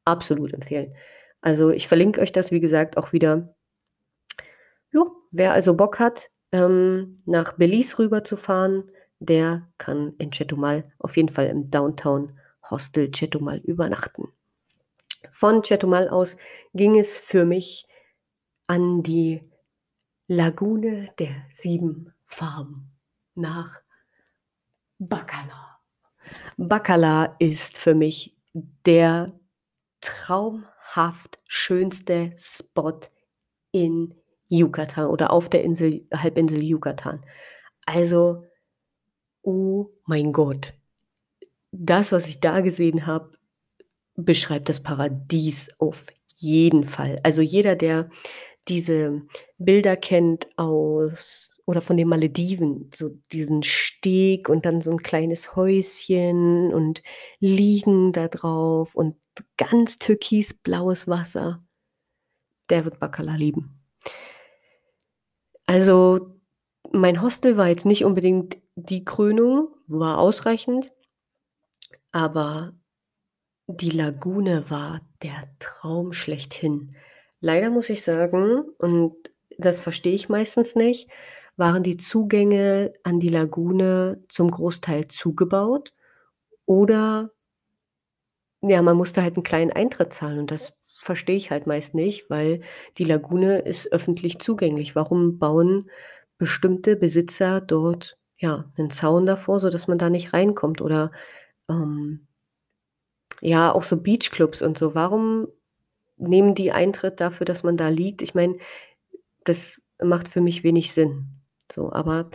[0.06, 0.96] Absolut empfehlen.
[1.42, 3.54] Also, ich verlinke euch das, wie gesagt, auch wieder.
[4.92, 11.30] Ja, wer also Bock hat, ähm, nach Belize rüberzufahren, der kann in Chetumal auf jeden
[11.30, 12.38] Fall im Downtown
[12.70, 14.32] Hostel Chetumal übernachten.
[15.32, 16.38] Von Chetumal aus
[16.74, 17.86] ging es für mich
[18.68, 19.42] an die
[20.28, 22.92] Lagune der sieben Farben
[23.36, 23.82] nach
[25.00, 25.73] Bacala.
[26.58, 28.36] Bacala ist für mich
[28.86, 29.32] der
[30.02, 33.00] traumhaft schönste Spot
[33.72, 34.14] in
[34.50, 37.26] Yucatan oder auf der Insel, Halbinsel Yucatan.
[37.86, 38.44] Also,
[39.42, 40.74] oh mein Gott,
[41.72, 43.32] das, was ich da gesehen habe,
[44.16, 46.06] beschreibt das Paradies auf
[46.36, 47.20] jeden Fall.
[47.24, 48.10] Also jeder, der
[48.68, 49.24] diese
[49.58, 55.56] Bilder kennt aus oder von den Malediven, so diesen Steg und dann so ein kleines
[55.56, 57.02] Häuschen und
[57.40, 59.16] Liegen da drauf und
[59.58, 61.64] ganz türkisblaues Wasser,
[62.70, 63.80] der wird Bacala lieben.
[65.66, 66.40] Also,
[66.92, 70.92] mein Hostel war jetzt nicht unbedingt die Krönung, war ausreichend,
[72.12, 72.74] aber
[73.68, 76.96] die Lagune war der Traum schlechthin.
[77.40, 79.16] Leider muss ich sagen, und
[79.58, 81.10] das verstehe ich meistens nicht,
[81.58, 85.94] waren die Zugänge an die Lagune zum Großteil zugebaut
[86.66, 87.32] oder
[88.62, 92.30] ja, man musste halt einen kleinen Eintritt zahlen und das verstehe ich halt meist nicht,
[92.30, 92.62] weil
[92.98, 94.96] die Lagune ist öffentlich zugänglich.
[94.96, 95.90] Warum bauen
[96.38, 101.12] bestimmte Besitzer dort, ja, einen Zaun davor, sodass man da nicht reinkommt oder,
[101.70, 102.28] ähm
[103.42, 104.96] ja, auch so Beachclubs und so.
[104.96, 105.48] Warum
[106.18, 108.22] nehmen die Eintritt dafür, dass man da liegt?
[108.22, 108.58] Ich meine,
[109.46, 111.43] das macht für mich wenig Sinn.
[111.72, 112.30] So, aber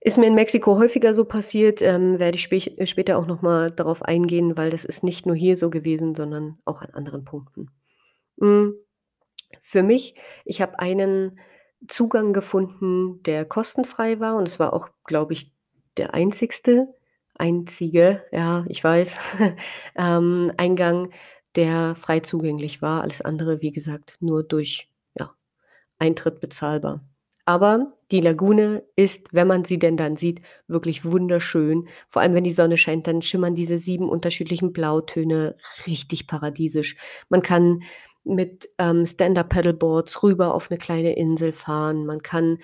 [0.00, 3.70] ist mir in Mexiko häufiger so passiert, ähm, werde ich spä später auch noch mal
[3.70, 7.70] darauf eingehen, weil das ist nicht nur hier so gewesen, sondern auch an anderen Punkten.
[8.40, 8.74] Hm,
[9.62, 11.38] für mich ich habe einen
[11.88, 15.52] Zugang gefunden, der kostenfrei war und es war auch, glaube ich,
[15.96, 16.88] der einzigste
[17.34, 19.18] einzige, ja, ich weiß,
[19.96, 21.10] ähm, Eingang,
[21.56, 23.02] der frei zugänglich war.
[23.02, 25.32] Alles andere, wie gesagt, nur durch, ja,
[25.98, 27.04] Eintritt bezahlbar.
[27.44, 31.88] Aber die Lagune ist, wenn man sie denn dann sieht, wirklich wunderschön.
[32.08, 36.96] Vor allem, wenn die Sonne scheint, dann schimmern diese sieben unterschiedlichen Blautöne richtig paradiesisch.
[37.28, 37.82] Man kann
[38.24, 42.06] mit ähm, Stand-Up-Paddleboards rüber auf eine kleine Insel fahren.
[42.06, 42.58] Man kann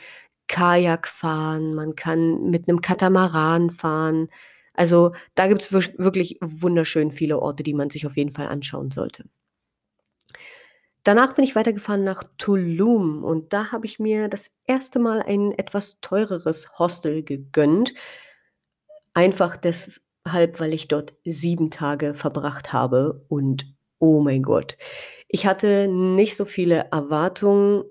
[0.46, 1.74] Kajak fahren.
[1.74, 4.28] Man kann mit einem Katamaran fahren.
[4.74, 8.92] Also da gibt es wirklich wunderschön viele Orte, die man sich auf jeden Fall anschauen
[8.92, 9.24] sollte.
[11.04, 15.52] Danach bin ich weitergefahren nach Tulum und da habe ich mir das erste Mal ein
[15.52, 17.94] etwas teureres Hostel gegönnt.
[19.14, 24.76] Einfach deshalb, weil ich dort sieben Tage verbracht habe und oh mein Gott,
[25.28, 27.84] ich hatte nicht so viele Erwartungen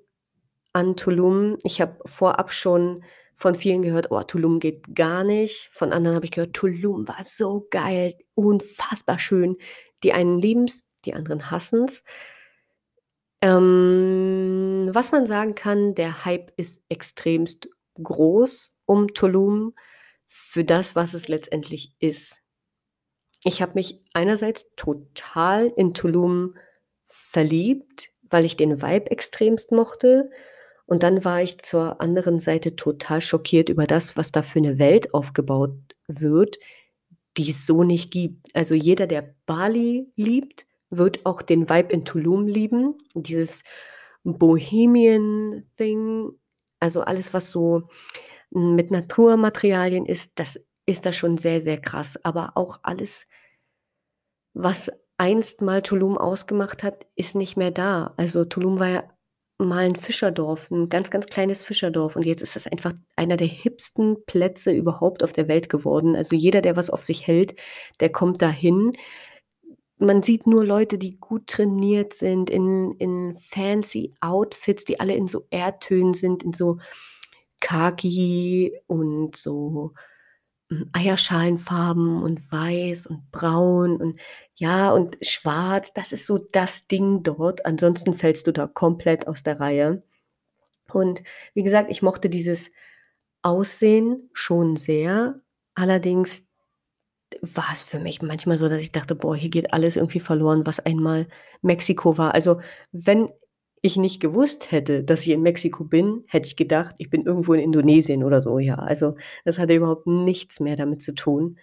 [0.73, 1.57] an Tulum.
[1.63, 3.03] Ich habe vorab schon
[3.35, 5.69] von vielen gehört, oh, Tulum geht gar nicht.
[5.71, 9.57] Von anderen habe ich gehört, Tulum war so geil, unfassbar schön.
[10.03, 12.03] Die einen lieben es, die anderen hassen es.
[13.41, 17.69] Ähm, was man sagen kann, der Hype ist extremst
[18.01, 19.73] groß um Tulum
[20.27, 22.41] für das, was es letztendlich ist.
[23.43, 26.55] Ich habe mich einerseits total in Tulum
[27.05, 30.29] verliebt, weil ich den Vibe extremst mochte.
[30.85, 34.79] Und dann war ich zur anderen Seite total schockiert über das, was da für eine
[34.79, 36.57] Welt aufgebaut wird,
[37.37, 38.47] die es so nicht gibt.
[38.55, 42.95] Also jeder, der Bali liebt, wird auch den Vibe in Tulum lieben.
[43.13, 43.63] Dieses
[44.23, 46.31] Bohemian-Thing,
[46.79, 47.89] also alles, was so
[48.51, 52.17] mit Naturmaterialien ist, das ist da schon sehr, sehr krass.
[52.23, 53.27] Aber auch alles,
[54.53, 58.13] was einst mal Tulum ausgemacht hat, ist nicht mehr da.
[58.17, 59.03] Also Tulum war ja
[59.59, 62.15] mal ein Fischerdorf, ein ganz, ganz kleines Fischerdorf.
[62.15, 66.15] Und jetzt ist das einfach einer der hipsten Plätze überhaupt auf der Welt geworden.
[66.15, 67.55] Also jeder, der was auf sich hält,
[67.99, 68.93] der kommt dahin
[69.97, 75.27] man sieht nur Leute, die gut trainiert sind, in, in fancy Outfits, die alle in
[75.27, 76.77] so Erdtönen sind, in so
[77.59, 79.93] Khaki und so
[80.69, 84.19] hm, Eierschalenfarben und weiß und braun und
[84.55, 85.93] ja und schwarz.
[85.93, 87.65] Das ist so das Ding dort.
[87.65, 90.03] Ansonsten fällst du da komplett aus der Reihe.
[90.93, 91.23] Und
[91.53, 92.71] wie gesagt, ich mochte dieses
[93.41, 95.41] Aussehen schon sehr.
[95.75, 96.46] Allerdings
[97.41, 100.65] war es für mich manchmal so, dass ich dachte: „Boah, hier geht alles irgendwie verloren,
[100.65, 101.27] was einmal
[101.61, 102.61] Mexiko war.“ Also,
[102.91, 103.29] wenn
[103.81, 107.53] ich nicht gewusst hätte, dass ich in Mexiko bin, hätte ich gedacht, ich bin irgendwo
[107.53, 108.75] in Indonesien oder so, ja.
[108.75, 109.15] Also,
[109.45, 111.57] das hatte überhaupt nichts mehr damit zu tun,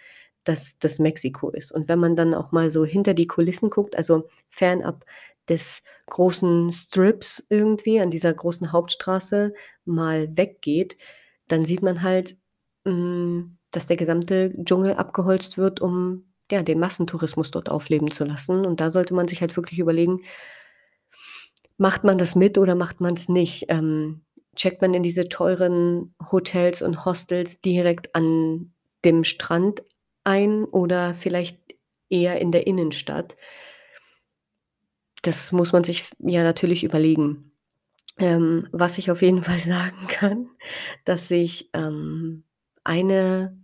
[0.44, 1.72] dass das Mexiko ist.
[1.72, 5.04] Und wenn man dann auch mal so hinter die Kulissen guckt, also fernab
[5.48, 9.54] des großen Strips irgendwie an dieser großen Hauptstraße
[9.84, 10.96] mal weggeht,
[11.48, 12.36] dann sieht man halt,
[12.86, 18.66] hm dass der gesamte Dschungel abgeholzt wird, um ja, den Massentourismus dort aufleben zu lassen.
[18.66, 20.20] Und da sollte man sich halt wirklich überlegen,
[21.78, 23.66] macht man das mit oder macht man es nicht?
[23.68, 24.22] Ähm,
[24.54, 28.72] checkt man in diese teuren Hotels und Hostels direkt an
[29.04, 29.82] dem Strand
[30.22, 31.58] ein oder vielleicht
[32.08, 33.36] eher in der Innenstadt?
[35.22, 37.50] Das muss man sich ja natürlich überlegen.
[38.16, 40.48] Ähm, was ich auf jeden Fall sagen kann,
[41.04, 42.44] dass sich ähm,
[42.84, 43.58] eine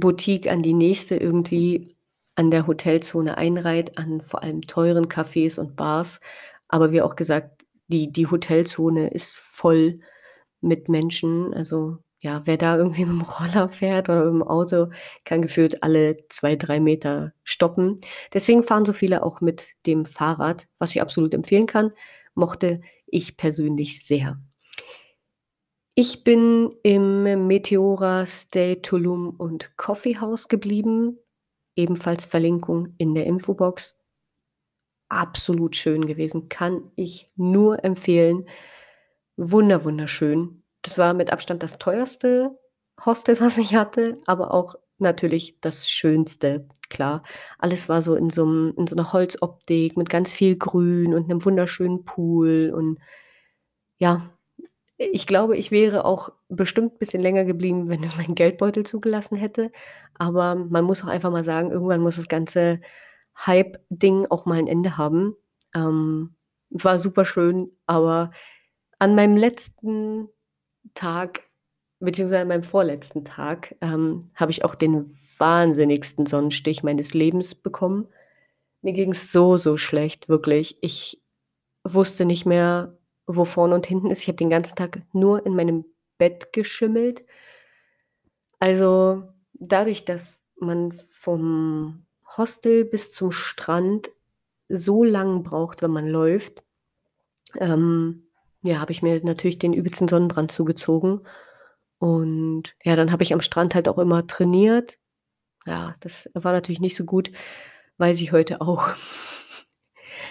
[0.00, 1.88] Boutique an die nächste irgendwie
[2.34, 6.20] an der Hotelzone einreiht, an vor allem teuren Cafés und Bars.
[6.68, 10.00] Aber wie auch gesagt, die, die Hotelzone ist voll
[10.60, 11.52] mit Menschen.
[11.54, 14.88] Also ja, wer da irgendwie mit dem Roller fährt oder mit dem Auto,
[15.24, 18.00] kann gefühlt alle zwei, drei Meter stoppen.
[18.32, 21.92] Deswegen fahren so viele auch mit dem Fahrrad, was ich absolut empfehlen kann.
[22.34, 24.38] Mochte ich persönlich sehr.
[26.00, 31.18] Ich bin im Meteora Stay Tulum und Coffee House geblieben.
[31.74, 33.98] Ebenfalls Verlinkung in der Infobox.
[35.08, 36.48] Absolut schön gewesen.
[36.48, 38.48] Kann ich nur empfehlen.
[39.36, 40.62] Wunder, wunderschön.
[40.82, 42.56] Das war mit Abstand das teuerste
[43.04, 46.68] Hostel, was ich hatte, aber auch natürlich das Schönste.
[46.90, 47.24] Klar,
[47.58, 51.24] alles war so in so, einem, in so einer Holzoptik mit ganz viel Grün und
[51.24, 53.00] einem wunderschönen Pool und
[53.98, 54.37] ja,
[54.98, 59.36] ich glaube, ich wäre auch bestimmt ein bisschen länger geblieben, wenn es mein Geldbeutel zugelassen
[59.36, 59.70] hätte.
[60.14, 62.80] Aber man muss auch einfach mal sagen, irgendwann muss das ganze
[63.36, 65.36] Hype-Ding auch mal ein Ende haben.
[65.74, 66.34] Ähm,
[66.70, 68.32] war super schön, aber
[68.98, 70.28] an meinem letzten
[70.94, 71.42] Tag,
[72.00, 78.08] beziehungsweise an meinem vorletzten Tag, ähm, habe ich auch den wahnsinnigsten Sonnenstich meines Lebens bekommen.
[78.82, 80.78] Mir ging es so, so schlecht, wirklich.
[80.82, 81.22] Ich
[81.84, 82.97] wusste nicht mehr,
[83.28, 84.22] wo vorne und hinten ist.
[84.22, 85.84] Ich habe den ganzen Tag nur in meinem
[86.16, 87.24] Bett geschimmelt.
[88.58, 89.22] Also
[89.52, 92.06] dadurch, dass man vom
[92.36, 94.10] Hostel bis zum Strand
[94.68, 96.62] so lang braucht, wenn man läuft,
[97.56, 98.24] ähm,
[98.62, 101.20] ja, habe ich mir natürlich den übelsten Sonnenbrand zugezogen.
[101.98, 104.98] Und ja, dann habe ich am Strand halt auch immer trainiert.
[105.66, 107.30] Ja, das war natürlich nicht so gut,
[107.98, 108.88] weiß ich heute auch.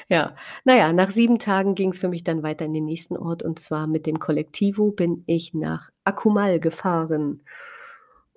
[0.09, 3.43] Ja, naja, nach sieben Tagen ging es für mich dann weiter in den nächsten Ort
[3.43, 7.43] und zwar mit dem Kollektivo bin ich nach Akumal gefahren.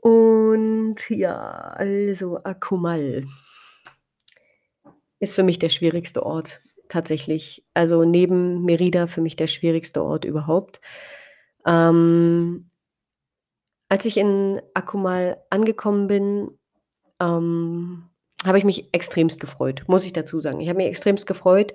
[0.01, 3.25] Und ja, also Akumal
[5.21, 7.65] ist für mich der schwierigste Ort tatsächlich.
[7.73, 10.81] Also neben Merida für mich der schwierigste Ort überhaupt.
[11.65, 12.67] Ähm,
[13.89, 16.59] als ich in Akumal angekommen bin,
[17.21, 18.10] ähm,
[18.45, 20.61] habe ich mich extremst gefreut, muss ich dazu sagen.
[20.61, 21.75] Ich habe mich extremst gefreut.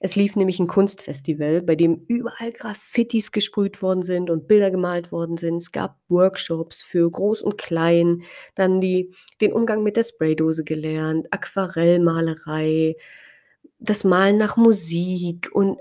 [0.00, 5.12] Es lief nämlich ein Kunstfestival, bei dem überall Graffitis gesprüht worden sind und Bilder gemalt
[5.12, 5.56] worden sind.
[5.56, 8.22] Es gab Workshops für Groß und Klein,
[8.54, 12.96] dann die, den Umgang mit der Spraydose gelernt, Aquarellmalerei,
[13.78, 15.78] das Malen nach Musik und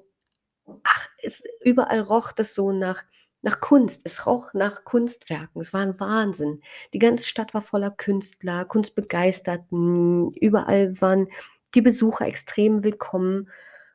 [0.84, 3.04] ach, es, überall roch das so nach
[3.44, 4.02] nach Kunst.
[4.06, 5.62] Es roch nach Kunstwerken.
[5.62, 6.62] Es war ein Wahnsinn.
[6.94, 10.32] Die ganze Stadt war voller Künstler, Kunstbegeisterten.
[10.34, 11.28] Überall waren
[11.76, 13.50] die Besucher extrem willkommen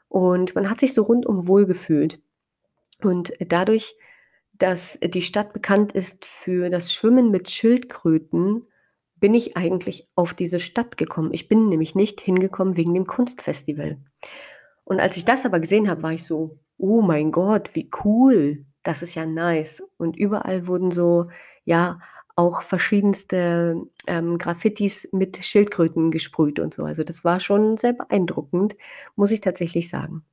[0.09, 2.20] und man hat sich so rundum wohl gefühlt.
[3.03, 3.96] Und dadurch,
[4.53, 8.66] dass die Stadt bekannt ist für das Schwimmen mit Schildkröten,
[9.16, 11.32] bin ich eigentlich auf diese Stadt gekommen.
[11.32, 13.99] Ich bin nämlich nicht hingekommen wegen dem Kunstfestival.
[14.84, 18.64] Und als ich das aber gesehen habe, war ich so, oh mein Gott, wie cool.
[18.83, 19.83] Das ist ja nice.
[19.99, 21.29] Und überall wurden so,
[21.64, 22.01] ja,
[22.37, 23.76] auch verschiedenste
[24.07, 26.85] ähm, Graffitis mit Schildkröten gesprüht und so.
[26.85, 28.76] Also das war schon sehr beeindruckend,
[29.16, 30.24] muss ich tatsächlich sagen.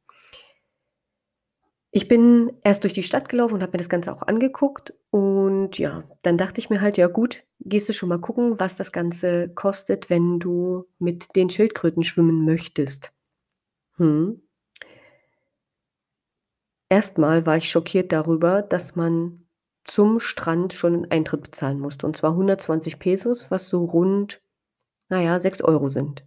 [1.91, 4.93] Ich bin erst durch die Stadt gelaufen und habe mir das Ganze auch angeguckt.
[5.11, 8.75] Und ja, dann dachte ich mir halt, ja gut, gehst du schon mal gucken, was
[8.75, 13.13] das Ganze kostet, wenn du mit den Schildkröten schwimmen möchtest.
[13.97, 14.41] Hm.
[16.95, 19.45] Erstmal war ich schockiert darüber, dass man
[19.83, 24.41] zum Strand schon 'n Eintritt bezahlen musste, und zwar 120 Pesos, was so rund,
[25.09, 26.25] naja, 6 Euro sind.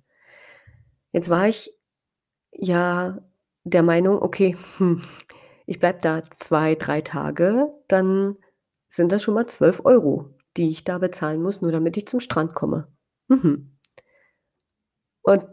[1.15, 1.73] Jetzt war ich
[2.53, 3.19] ja
[3.65, 5.03] der Meinung: „Okay, hm,
[5.67, 8.37] ich bleibe da 2, 3 Tage, dann
[8.89, 12.21] sind das schon mal 12 Euro, die ich da bezahlen muss, nur damit ich zum
[12.21, 12.89] Strand komme.“
[13.29, 13.79] Mhm.
[15.25, 15.45] Und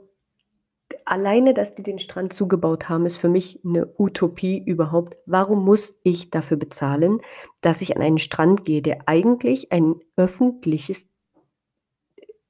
[1.06, 5.18] alleine, dass die den Strand zugebaut haben, ist für mich eine Utopie überhaupt.
[5.26, 7.22] Warum muss ich dafür bezahlen,
[7.62, 11.08] dass ich an einen Strand gehe, der eigentlich ein öffentliches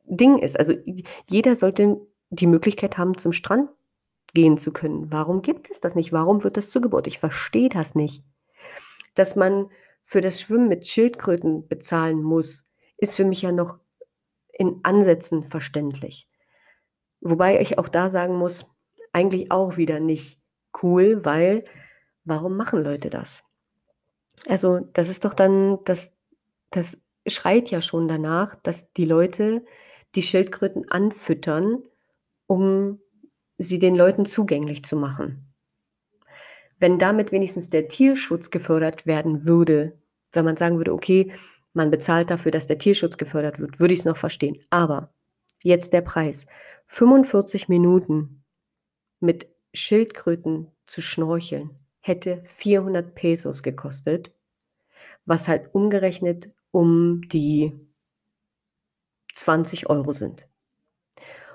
[0.06, 0.58] Ding ist?
[0.58, 0.74] Also,
[1.28, 2.00] jeder sollte
[2.30, 3.70] die Möglichkeit haben, zum Strand
[4.34, 5.12] gehen zu können.
[5.12, 6.12] Warum gibt es das nicht?
[6.12, 7.08] Warum wird das zugebaut?
[7.08, 8.24] Ich verstehe das nicht.
[9.14, 9.70] Dass man
[10.04, 12.66] für das Schwimmen mit Schildkröten bezahlen muss,
[12.98, 13.80] ist für mich ja noch
[14.54, 16.30] in Ansätzen verständlich.
[17.28, 18.68] Wobei ich auch da sagen muss,
[19.12, 20.40] eigentlich auch wieder nicht
[20.84, 21.66] cool, weil
[22.24, 23.44] warum machen Leute das?
[24.46, 26.12] Also, das ist doch dann, das,
[26.70, 29.66] das schreit ja schon danach, dass die Leute
[30.14, 31.82] die Schildkröten anfüttern,
[32.46, 33.00] um
[33.58, 35.52] sie den Leuten zugänglich zu machen.
[36.78, 39.98] Wenn damit wenigstens der Tierschutz gefördert werden würde,
[40.32, 41.32] wenn man sagen würde, okay,
[41.74, 44.60] man bezahlt dafür, dass der Tierschutz gefördert wird, würde ich es noch verstehen.
[44.70, 45.15] Aber
[45.66, 46.46] jetzt der Preis.
[46.88, 48.44] 45 Minuten
[49.20, 54.32] mit Schildkröten zu schnorcheln hätte 400 Pesos gekostet,
[55.26, 57.74] was halt umgerechnet um die
[59.34, 60.48] 20 Euro sind.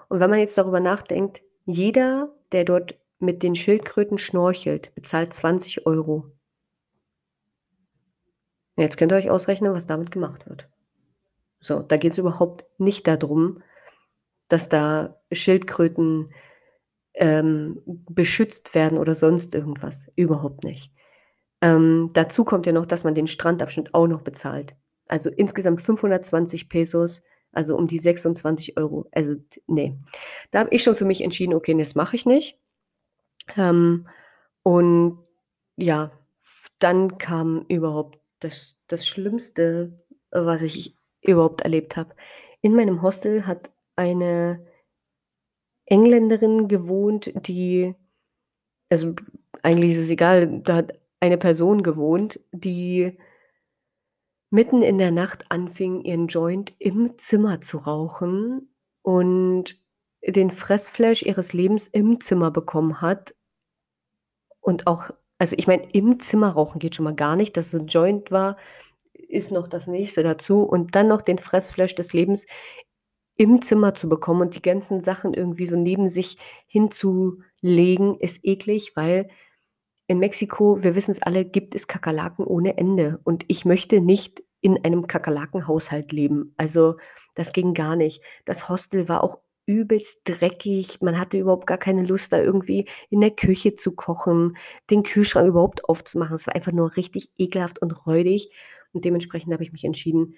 [0.09, 5.87] Und wenn man jetzt darüber nachdenkt, jeder, der dort mit den Schildkröten schnorchelt, bezahlt 20
[5.87, 6.33] Euro.
[8.77, 10.69] Jetzt könnt ihr euch ausrechnen, was damit gemacht wird.
[11.61, 13.63] So, da geht es überhaupt nicht darum,
[14.51, 16.33] dass da Schildkröten
[17.15, 20.07] ähm, beschützt werden oder sonst irgendwas.
[20.17, 20.93] Überhaupt nicht.
[21.63, 24.75] Ähm, dazu kommt ja noch, dass man den Strandabschnitt auch noch bezahlt.
[25.07, 27.23] Also insgesamt 520 Pesos,
[27.53, 29.07] also um die 26 Euro.
[29.13, 29.37] Also
[29.67, 29.97] nee,
[30.51, 32.59] da habe ich schon für mich entschieden, okay, das mache ich nicht.
[33.57, 34.09] Ähm,
[34.63, 35.19] und
[35.77, 36.13] ja,
[36.79, 42.15] dann kam überhaupt das, das Schlimmste, was ich überhaupt erlebt habe.
[42.63, 43.71] In meinem Hostel hat
[44.01, 44.65] eine
[45.87, 47.95] Engländerin gewohnt, die,
[48.89, 49.15] also
[49.63, 53.19] eigentlich ist es egal, da hat eine Person gewohnt, die
[54.51, 59.81] mitten in der Nacht anfing, ihren Joint im Zimmer zu rauchen und
[60.27, 63.35] den Fressflash ihres Lebens im Zimmer bekommen hat.
[64.61, 67.81] Und auch also ich meine, im Zimmer rauchen geht schon mal gar nicht, dass es
[67.81, 68.59] ein Joint war,
[69.15, 70.63] ist noch das Nächste dazu.
[70.63, 72.47] Und dann noch den Fressflash des Lebens
[73.37, 78.93] im Zimmer zu bekommen und die ganzen Sachen irgendwie so neben sich hinzulegen, ist eklig,
[78.97, 79.29] weil
[80.07, 84.43] in Mexiko, wir wissen es alle, gibt es Kakerlaken ohne Ende und ich möchte nicht
[84.61, 86.53] in einem Kakerlakenhaushalt leben.
[86.57, 86.97] Also,
[87.35, 88.23] das ging gar nicht.
[88.45, 90.99] Das Hostel war auch übelst dreckig.
[91.01, 94.57] Man hatte überhaupt gar keine Lust, da irgendwie in der Küche zu kochen,
[94.91, 96.35] den Kühlschrank überhaupt aufzumachen.
[96.35, 98.51] Es war einfach nur richtig ekelhaft und räudig.
[98.93, 100.35] Und dementsprechend habe ich mich entschieden,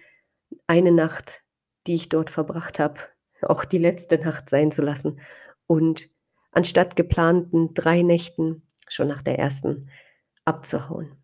[0.66, 1.42] eine Nacht,
[1.86, 3.00] die ich dort verbracht habe,
[3.42, 5.20] auch die letzte Nacht sein zu lassen.
[5.66, 6.08] Und
[6.52, 9.90] anstatt geplanten drei Nächten schon nach der ersten
[10.44, 11.16] abzuhauen.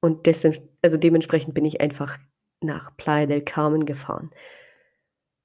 [0.00, 2.18] Und dessen, also dementsprechend bin ich einfach
[2.60, 4.30] nach Playa del Carmen gefahren.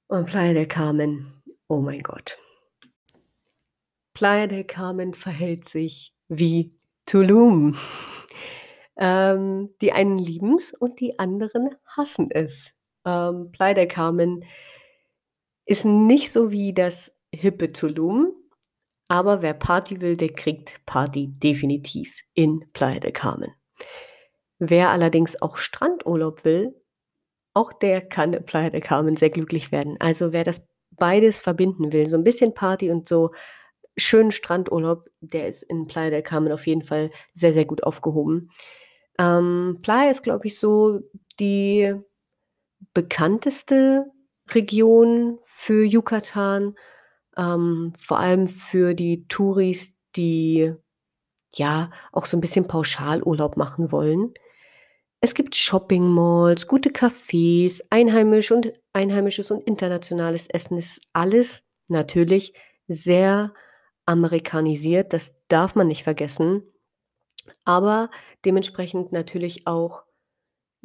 [0.06, 2.38] Und Playa del Carmen Oh mein Gott.
[4.12, 7.76] Playa del Carmen verhält sich wie Tulum.
[8.96, 12.73] Ähm, die einen lieben es und die anderen hassen es.
[13.04, 14.44] Ähm, Playa del Carmen
[15.66, 18.32] ist nicht so wie das hippe Tulum,
[19.08, 23.52] aber wer Party will, der kriegt Party definitiv in Playa del Carmen.
[24.58, 26.74] Wer allerdings auch Strandurlaub will,
[27.54, 29.96] auch der kann in Playa del Carmen sehr glücklich werden.
[30.00, 33.32] Also wer das beides verbinden will, so ein bisschen Party und so
[33.96, 38.50] schönen Strandurlaub, der ist in Playa del Carmen auf jeden Fall sehr, sehr gut aufgehoben.
[39.18, 41.00] Ähm, Playa ist, glaube ich, so
[41.38, 41.94] die
[42.94, 44.06] bekannteste
[44.50, 46.74] Region für Yucatan,
[47.36, 50.72] ähm, vor allem für die Touris, die
[51.54, 54.34] ja auch so ein bisschen Pauschalurlaub machen wollen.
[55.20, 62.52] Es gibt Shopping-Malls, gute Cafés, einheimisch und einheimisches und internationales Essen ist alles natürlich
[62.88, 63.54] sehr
[64.06, 66.62] amerikanisiert, das darf man nicht vergessen.
[67.64, 68.10] Aber
[68.44, 70.04] dementsprechend natürlich auch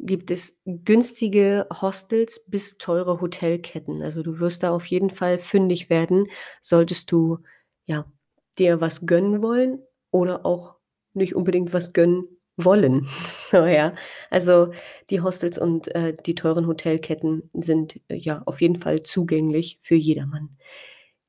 [0.02, 4.02] gibt es günstige Hostels bis teure Hotelketten.
[4.02, 6.26] Also du wirst da auf jeden Fall fündig werden,
[6.62, 7.38] solltest du
[7.86, 8.10] ja
[8.58, 10.74] dir was gönnen wollen oder auch
[11.12, 12.24] nicht unbedingt was gönnen
[12.56, 13.08] wollen.
[13.50, 13.94] So, ja.
[14.30, 14.72] Also
[15.10, 19.96] die Hostels und äh, die teuren Hotelketten sind äh, ja auf jeden Fall zugänglich für
[19.96, 20.56] jedermann.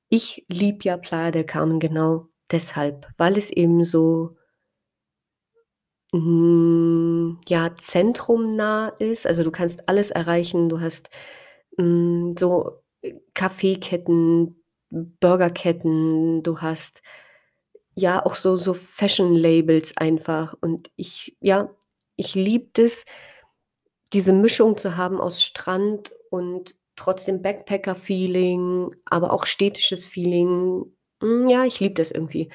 [0.10, 4.36] Ich liebe ja Playa del Carmen genau deshalb, weil es eben so
[6.12, 9.28] mm, ja zentrumnah ist.
[9.28, 10.70] Also du kannst alles erreichen.
[10.70, 11.10] Du hast
[11.78, 12.82] mh, mm, so
[13.34, 17.02] Kaffeeketten, Burgerketten, du hast
[17.96, 20.56] ja, auch so so Fashion-Labels einfach.
[20.62, 21.70] Und ich ja,
[22.18, 23.06] ich liebe das,
[24.14, 30.86] diese Mischung zu haben aus Strand und trotzdem Backpacker-Feeling, aber auch städtisches Feeling.
[31.22, 32.52] Hm, ja, ich liebe das irgendwie.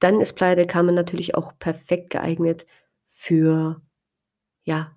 [0.00, 2.66] Dann ist Playa del Carmen natürlich auch perfekt geeignet
[3.20, 3.82] für,
[4.64, 4.96] ja,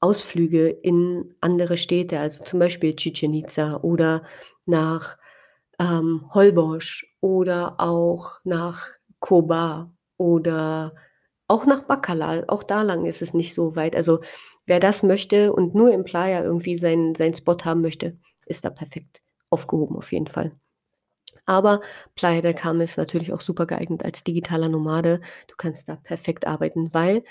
[0.00, 4.24] Ausflüge in andere Städte, also zum Beispiel Chichen Itza oder
[4.66, 5.18] nach
[5.80, 8.88] ähm, Holbosch oder auch nach
[9.20, 10.94] Kobar oder
[11.48, 12.44] auch nach Bacalar.
[12.48, 13.96] Auch da lang ist es nicht so weit.
[13.96, 14.20] Also
[14.66, 18.70] wer das möchte und nur im Playa irgendwie seinen, seinen Spot haben möchte, ist da
[18.70, 20.52] perfekt aufgehoben auf jeden Fall.
[21.48, 21.80] Aber
[22.14, 25.20] Playa del Carmen ist natürlich auch super geeignet als digitaler Nomade.
[25.48, 27.24] Du kannst da perfekt arbeiten, weil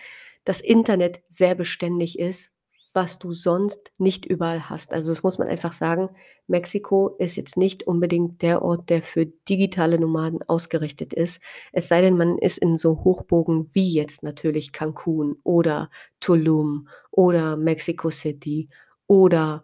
[0.44, 2.52] das Internet sehr beständig ist
[2.98, 4.92] was du sonst nicht überall hast.
[4.92, 6.10] Also das muss man einfach sagen,
[6.48, 11.40] Mexiko ist jetzt nicht unbedingt der Ort, der für digitale Nomaden ausgerichtet ist.
[11.72, 17.56] Es sei denn, man ist in so Hochbogen wie jetzt natürlich Cancun oder Tulum oder
[17.56, 18.68] Mexico City
[19.06, 19.64] oder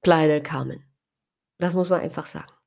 [0.00, 0.84] Playa del Carmen.
[1.58, 2.57] Das muss man einfach sagen.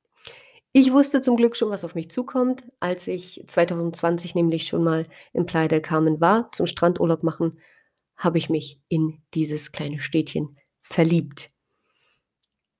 [0.72, 5.06] Ich wusste zum Glück schon, was auf mich zukommt, als ich 2020 nämlich schon mal
[5.32, 7.58] in Playa del Carmen war, zum Strandurlaub machen
[8.16, 11.50] habe ich mich in dieses kleine Städtchen verliebt.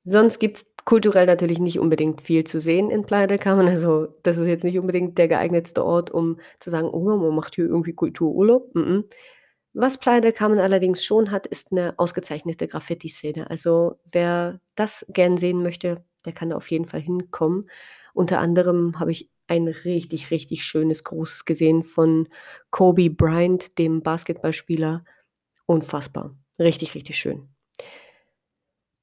[0.05, 3.69] Sonst gibt es kulturell natürlich nicht unbedingt viel zu sehen in Playa del Carmen.
[3.69, 7.55] Also das ist jetzt nicht unbedingt der geeignetste Ort, um zu sagen, oh, man macht
[7.55, 8.75] hier irgendwie Kultururlaub.
[8.75, 9.05] Mm -mm.
[9.75, 13.49] Was Playa del Carmen allerdings schon hat, ist eine ausgezeichnete Graffiti-Szene.
[13.49, 17.69] Also wer das gern sehen möchte, der kann auf jeden Fall hinkommen.
[18.15, 22.29] Unter anderem habe ich ein richtig, richtig schönes, großes gesehen von
[22.71, 25.05] Kobe Bryant, dem Basketballspieler,
[25.67, 26.37] Unfassbar.
[26.59, 27.49] Richtig, richtig schön.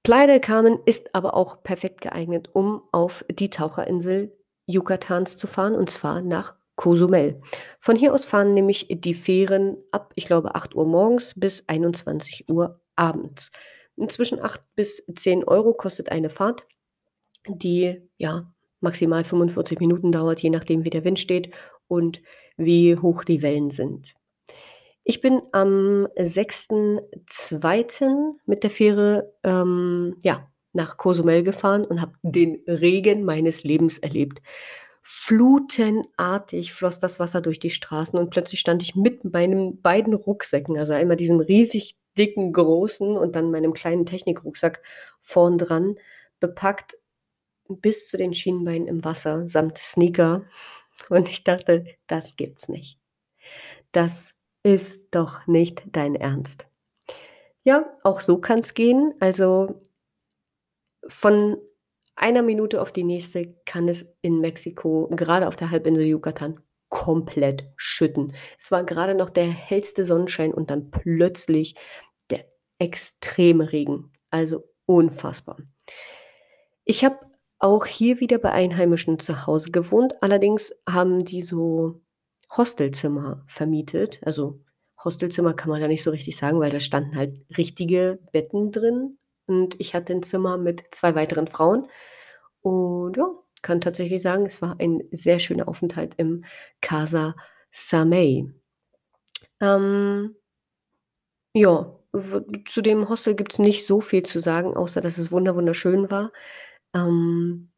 [0.04, 5.76] Playa del Carmen ist aber auch perfekt geeignet, um auf die Taucherinsel Yucatans zu fahren,
[5.76, 7.42] und zwar nach Cozumel.
[7.80, 12.50] Von hier aus fahren nämlich die Fähren ab, ich glaube, 8 Uhr morgens bis 21
[12.50, 13.52] Uhr abends.
[14.08, 16.66] Zwischen 8 bis 10 Euro kostet eine Fahrt,
[17.58, 21.56] die ja maximal 45 Minuten dauert, je nachdem, wie der Wind steht
[21.88, 22.22] und
[22.58, 24.14] wie hoch die Wellen sind.
[25.04, 28.36] Ich bin am 6.2.
[28.46, 34.40] mit der Fähre, ähm, ja, nach Cozumel gefahren und habe den Regen meines Lebens erlebt.
[35.02, 40.78] Flutenartig floss das Wasser durch die Straßen und plötzlich stand ich mit meinen beiden Rucksäcken,
[40.78, 44.84] also einmal diesem riesig dicken, großen und dann meinem kleinen Technikrucksack
[45.22, 45.96] vorn dran,
[46.40, 46.96] bepackt
[47.70, 50.44] bis zu den Schienbeinen im Wasser samt Sneaker.
[51.10, 53.00] Und ich dachte, das gibt's nicht.
[53.92, 56.68] Das ist doch nicht dein Ernst.
[57.64, 59.14] Ja, auch so kann es gehen.
[59.20, 59.82] Also
[61.08, 61.58] von
[62.16, 66.60] einer Minute auf die nächste kann es in Mexiko, gerade auf der Halbinsel Yucatan,
[66.90, 68.34] komplett schütten.
[68.58, 71.76] Es war gerade noch der hellste Sonnenschein und dann plötzlich
[72.30, 72.46] der
[72.80, 74.12] extreme Regen.
[74.32, 75.58] Also unfassbar.
[76.84, 77.20] Ich habe
[77.60, 80.22] auch hier wieder bei Einheimischen zu Hause gewohnt.
[80.24, 82.02] Allerdings haben die so
[82.56, 84.20] Hostelzimmer vermietet.
[84.24, 84.62] Also
[85.04, 89.18] Hostelzimmer kann man ja nicht so richtig sagen, weil da standen halt richtige Betten drin.
[89.46, 91.88] Und ich hatte ein Zimmer mit zwei weiteren Frauen.
[92.62, 93.30] Und ja,
[93.62, 96.46] kann tatsächlich sagen, es war ein sehr schöner Aufenthalt im
[96.82, 97.36] Casa
[97.72, 98.52] Samay.
[99.62, 100.36] Ähm,
[101.54, 101.96] ja,
[102.68, 106.32] zu dem Hostel gibt es nicht so viel zu sagen, außer dass es wunderschön war.
[106.96, 107.72] Ähm,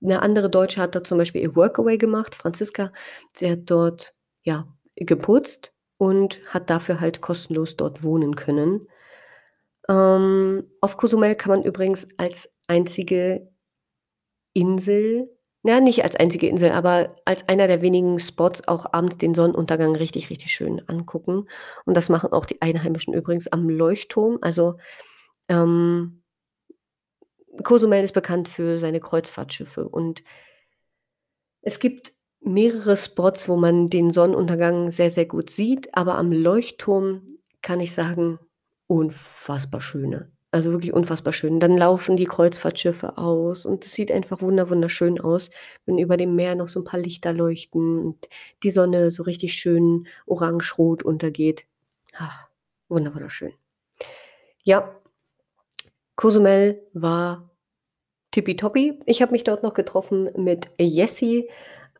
[0.00, 2.92] 'Ne andere Deutsche hat da zum Beispiel ihr Workaway gemacht, Franziska.
[3.34, 4.14] Sie hat dort,
[4.44, 4.66] ja,
[4.96, 8.88] geputzt und hat dafür halt kostenlos dort wohnen können.
[9.88, 13.48] Ähm, auf Cozumel kann man übrigens als einzige
[14.56, 15.28] Insel
[15.64, 19.94] ja, nicht als einzige Insel, aber als einer der wenigen Spots auch abends den Sonnenuntergang
[19.94, 21.46] richtig, richtig schön angucken.
[21.84, 24.38] Und das machen auch die Einheimischen übrigens am Leuchtturm.
[24.42, 24.78] Also,
[25.48, 26.21] ähm
[27.62, 30.22] Cozumel ist bekannt für seine Kreuzfahrtschiffe und
[31.60, 37.38] es gibt mehrere Spots, wo man den Sonnenuntergang sehr, sehr gut sieht, aber am Leuchtturm
[37.62, 38.38] kann ich sagen,
[38.86, 40.30] unfassbar schöne.
[40.50, 41.60] Also wirklich unfassbar schön.
[41.60, 45.48] Dann laufen die Kreuzfahrtschiffe aus und es sieht einfach wunderschön aus,
[45.86, 48.28] wenn über dem Meer noch so ein paar Lichter leuchten und
[48.62, 51.64] die Sonne so richtig schön orangerot untergeht.
[52.14, 52.48] Ach,
[52.88, 53.52] wunderschön.
[54.62, 54.94] Ja,
[56.22, 57.50] Cozumel war
[58.30, 59.00] tippitoppi.
[59.06, 61.50] Ich habe mich dort noch getroffen mit Jessie,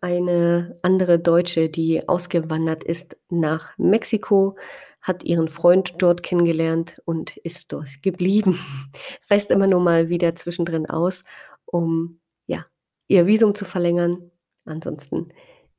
[0.01, 4.55] eine andere Deutsche, die ausgewandert ist nach Mexiko,
[5.01, 8.61] hat ihren Freund dort kennengelernt und ist dort geblieben.
[9.29, 11.25] Reist immer nur mal wieder zwischendrin aus,
[11.65, 12.65] um ja,
[13.09, 14.31] ihr Visum zu verlängern.
[14.65, 15.33] Ansonsten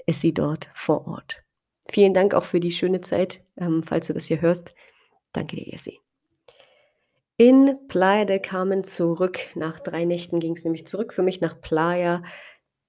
[0.06, 1.46] ist sie dort vor Ort.
[1.90, 4.76] Vielen Dank auch für die schöne Zeit, ähm, falls du das hier hörst.
[5.32, 6.03] Danke dir, Jessie.
[7.44, 9.38] In Playa del Carmen zurück.
[9.56, 12.24] Nach drei Nächten ging es nämlich zurück für mich nach Playa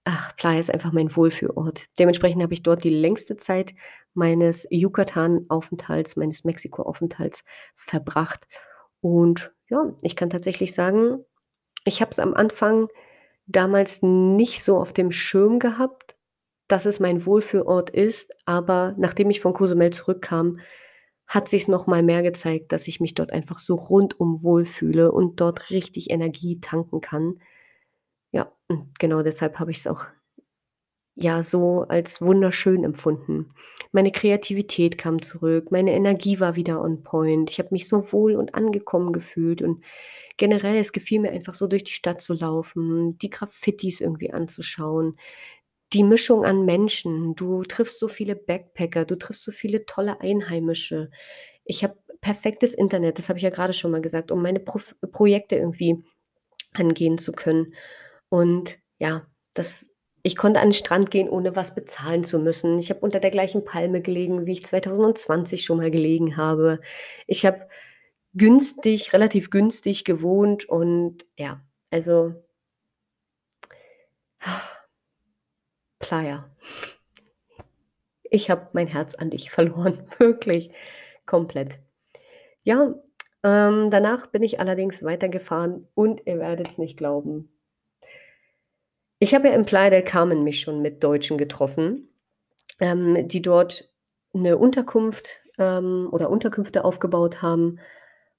[0.05, 1.87] ach, Playa ist einfach mein Wohlfühlort.
[1.99, 3.75] Dementsprechend habe ich dort die längste Zeit
[4.13, 7.45] meines Yucatan-Aufenthalts, meines Mexiko-Aufenthalts
[7.75, 8.47] verbracht.
[9.01, 11.25] Und ja, ich kann tatsächlich sagen,
[11.85, 12.89] ich habe es am Anfang
[13.47, 16.17] damals nicht so auf dem Schirm gehabt,
[16.69, 20.61] dass es mein Wohlfühlort ist, aber nachdem ich von Cozumel zurückkam,
[21.27, 25.41] hat sich's noch mal mehr gezeigt, dass ich mich dort einfach so rundum wohlfühle und
[25.41, 27.41] dort richtig Energie tanken kann.
[28.33, 28.53] Ja,
[28.99, 30.07] genau deshalb habe ich's auch
[31.17, 33.55] ja, so als wunderschön empfunden.
[33.93, 37.51] Meine Kreativität kam zurück, meine Energie war wieder on point.
[37.51, 39.85] Ich habe mich so wohl und angekommen gefühlt und
[40.37, 45.17] generell, es gefiel mir einfach so durch die Stadt zu laufen, die Graffitis irgendwie anzuschauen,
[45.93, 47.35] die Mischung an Menschen.
[47.37, 51.11] Du triffst so viele Backpacker, du triffst so viele tolle Einheimische.
[51.65, 54.95] Ich habe perfektes Internet, das habe ich ja grade schon mal gesagt, um meine Prof
[55.13, 56.03] Projekte irgendwie
[56.75, 57.75] angehen zu können.
[58.29, 62.79] Und ja, das ich konnte an 'n Strand gehen, ohne was bezahlen zu müssen.
[62.79, 66.81] Ich habe unter der gleichen Palme gelegen, wie ich 2020 schon mal gelegen habe.
[67.27, 67.69] Ich habe
[68.35, 72.35] günstig relativ günstig gewohnt und ja, also
[76.05, 76.51] Playa.
[78.25, 80.71] Ich habe mein Herz an dich verloren, wirklich
[81.25, 81.79] komplett.
[82.63, 82.95] Ja,
[83.43, 87.51] ähm, danach bin ich allerdings weitergefahren und ihr werdet's nicht glauben.
[89.19, 92.11] Ich habe ja in Playa del Carmen mich schon mit Deutschen getroffen,
[92.81, 93.91] ähm, die dort
[94.35, 97.79] 'ne Unterkunft, ähm oder Unterkünfte aufgebaut haben.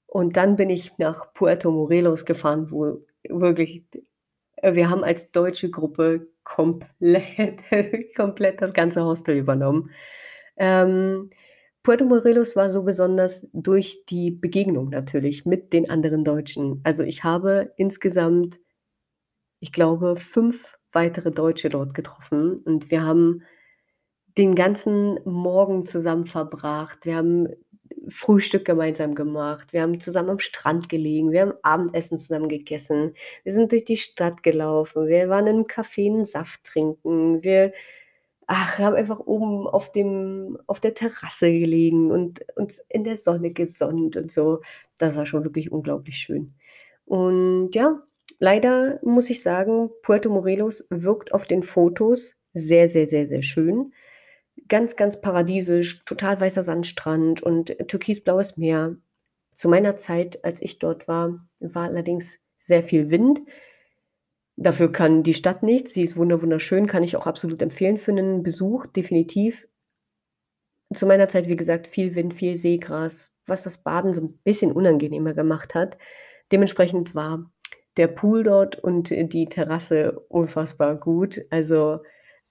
[0.06, 3.84] Und dann bin ich nach Puerto Morelos gefahren, wo wirklich
[4.74, 7.62] wir haben als deutsche Gruppe komplett
[8.16, 9.90] komplett das ganze Hostel übernommen.
[10.56, 11.30] Ähm,
[11.82, 16.80] Puerto Morelos war so besonders durch die Begegnung natürlich mit den anderen Deutschen.
[16.84, 18.58] Also, ich habe insgesamt
[19.60, 23.42] ich glaube, 5 weitere Deutsche dort getroffen und wir haben
[24.38, 27.06] den ganzen Morgen zusammen verbracht.
[27.06, 27.48] Wir haben
[28.08, 29.72] Frühstück gemeinsam gemacht.
[29.72, 31.32] Wir haben zusammen am Strand gelegen.
[31.32, 33.14] Wir haben Abendessen zusammen gegessen.
[33.44, 35.06] Wir sind durch die Stadt gelaufen.
[35.08, 37.42] Wir waren im Café 'n Saft trinken.
[37.42, 37.72] Wir
[38.46, 43.52] ach, haben einfach oben auf dem auf der Terrasse gelegen und uns in der Sonne
[43.52, 44.60] gesonnt und so.
[44.98, 46.54] Das war schon wirklich unglaublich schön.
[47.06, 48.02] Und ja,
[48.38, 53.92] leider muss ich sagen, Puerto Morelos wirkt auf den Fotos sehr, sehr, sehr, sehr schön.
[54.68, 58.96] Ganz, ganz paradiesisch, total weißer Sandstrand und türkisblaues Meer.
[59.54, 63.40] Zu meiner Zeit, als ich dort war, war allerdings sehr viel Wind.
[64.58, 65.92] Dafür kann die Stadt nichts.
[65.92, 69.66] Sie ist wunder wunderschön, kann ich auch absolut empfehlen für 'nen Besuch, definitiv.
[70.94, 74.70] Zu meiner Zeit, wie gesagt, viel Wind, viel Seegras, was das Baden so 'n bisschen
[74.72, 75.98] unangenehmer gemacht hat.
[76.52, 77.50] Dementsprechend war
[77.96, 81.40] der Pool dort und die Terrasse unfassbar gut.
[81.50, 82.00] Also,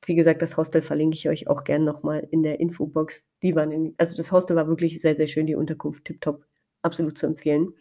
[0.05, 3.27] wie gesagt, das Hostel verlinke ich euch auch gern noch mal in der Infobox.
[3.41, 6.45] Die waren in also, das Hostel war wirklich sehr, sehr schön, die Unterkunft tipptopp,
[6.81, 7.73] absolut zu empfehlen.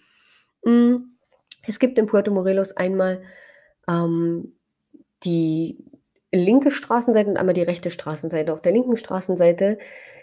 [0.64, 1.18] Hm,
[1.66, 3.22] es gibt in Puerto Morelos einmal,
[3.88, 4.56] ähm,
[5.24, 5.78] die
[6.32, 8.52] linke Straßenseite und einmal die rechte Straßenseite.
[8.52, 9.78] Auf der linken Straßenseite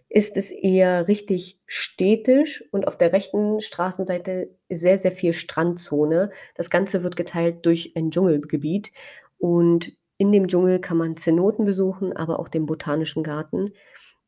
[0.10, 6.32] ist es eher richtig städtisch und auf der rechten Straßenseite sehr, sehr viel Strandzone.
[6.56, 8.92] Das Ganze wird geteilt durch ein Dschungelgebiet
[9.38, 13.74] und in dem Dschungel kann man Zenoten besuchen, aber auch den Botanischen Garten.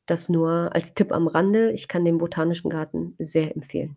[0.08, 1.72] Das nur als Tipp am Rande.
[1.72, 3.96] Ich kann den Botanischen Garten sehr empfehlen.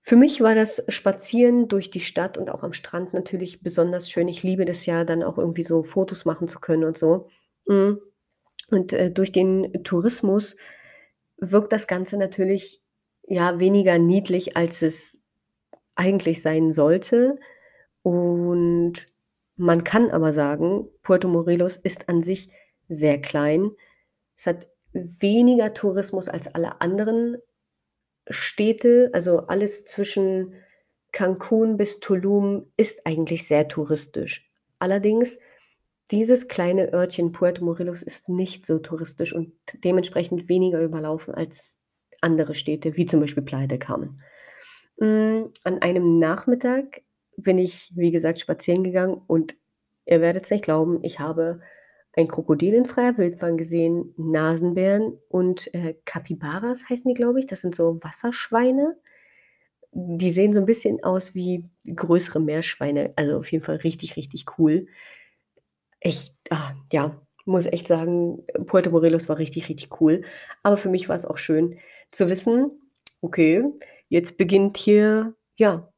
[0.00, 4.28] Für mich war das Spazieren durch die Stadt und auch am Strand natürlich besonders schön.
[4.28, 7.26] Ich liebe das ja, dann auch irgendwie so Fotos machen zu können und so.
[7.66, 7.98] Hm,
[8.70, 10.54] und, äh, durch den Tourismus
[11.38, 12.80] wirkt das Ganze natürlich,
[13.26, 15.20] ja, weniger niedlich, als es
[15.96, 17.40] eigentlich sein sollte.
[18.02, 19.08] Und
[19.58, 22.50] man kann aber sagen, Puerto Morelos ist an sich
[22.88, 23.72] sehr klein.
[24.36, 27.36] Es hat weniger Tourismus als alle anderen
[28.30, 29.10] Städte.
[29.12, 30.54] Also, alles zwischen
[31.12, 34.48] Cancun bis Tulum ist eigentlich sehr touristisch.
[34.78, 35.38] Allerdings,
[36.12, 39.52] dieses kleine Örtchen Puerto Morelos ist nicht so touristisch und
[39.84, 41.78] dementsprechend weniger überlaufen als
[42.20, 44.20] andere Städte, wie zum Beispiel Playa del Carmen.
[45.00, 47.02] Hm, an einem Nachmittag
[47.38, 49.56] bin ich, wie gesagt, spazieren gegangen und
[50.06, 51.60] ihr werdet's nicht glauben, ich habe
[52.14, 57.46] ein Krokodil in freier Wildbahn gesehen, Nasenbären und, äh, Kapibaras heißen die, glaube ich.
[57.46, 58.96] Das sind so Wasserschweine.
[59.92, 64.46] Die sehen so 'n bisschen aus wie größere Meerschweine, also auf jeden Fall richtig, richtig
[64.58, 64.86] cool.
[66.02, 70.22] Ich ah, ja, muss echt sagen, Puerto Morelos war richtig, richtig cool.
[70.62, 71.78] Aber für mich war's auch schön
[72.12, 72.70] zu wissen:
[73.20, 73.64] „Okay,
[74.08, 75.92] jetzt beginnt hier ja,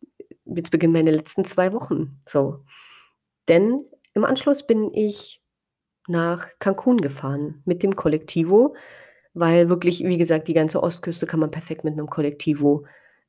[0.55, 2.61] jetzt beginnen meine letzten 2 Wochen“, so.
[3.49, 3.85] Denn
[4.15, 5.43] im Anschluss bin ich
[6.09, 8.75] nach Cancun gefahren mit dem Kollektivo,
[9.35, 12.87] weil wirklich, wie gesagt, die ganze Ostküste kann man perfekt mit 'nem Kollektivo,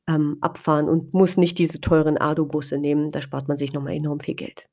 [0.07, 3.11] ähm, abfahren und muss nicht diese teuren ADO-Busse nehmen.
[3.11, 4.67] Da spart man sich noch mal enorm viel Geld.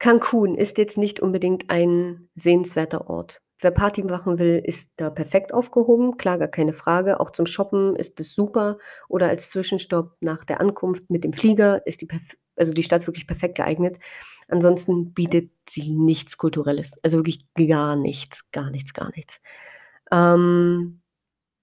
[0.00, 3.40] Cancun ist jetzt nicht unbedingt ein sehenswerter Ort.
[3.60, 7.20] Wer Party machen will, ist da perfekt aufgehoben, klar, gar keine Frage.
[7.20, 8.76] Auch zum Shoppen ist es super
[9.08, 12.08] oder als Zwischenstopp nach der Ankunft mit dem Flieger ist die
[12.58, 13.98] also die Stadt wirklich perfekt geeignet.
[14.48, 19.40] Ansonsten bietet sie nichts Kulturelles, also wirklich gar nichts, gar nichts, gar nichts.
[20.12, 21.00] Ähm,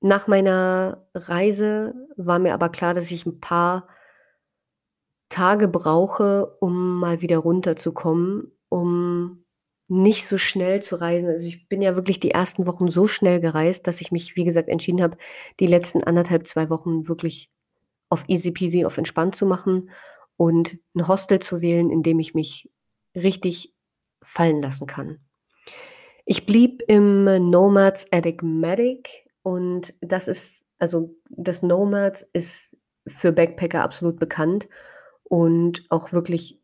[0.01, 3.87] nach meiner Reise war mir aber klar, dass ich 'n paar
[5.31, 8.51] Tage brauche, um mal wieder runterzukommen,
[10.01, 11.29] nicht so schnell zu reisen.
[11.29, 14.45] Also, ich bin ja wirklich die ersten Wochen so schnell gereist, dass ich mich, wie
[14.45, 15.17] gesagt, entschieden habe,
[15.59, 17.49] die letzten 1,5, 2 Wochen wirklich
[18.09, 19.89] auf easy peasy, auf entspannt zu machen
[20.37, 22.69] und 'n Hostel zu wählen, in dem ich mich
[23.15, 23.73] richtig
[24.23, 25.19] fallen lassen kann.
[26.27, 32.77] Ich blieb im Nomads Enigmatic und das ist also, das Nomads ist
[33.07, 34.67] für Backpacker absolut bekannt
[35.23, 36.59] und auch wirklich,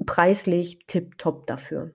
[0.00, 1.94] äh, preislich tipptopp dafür.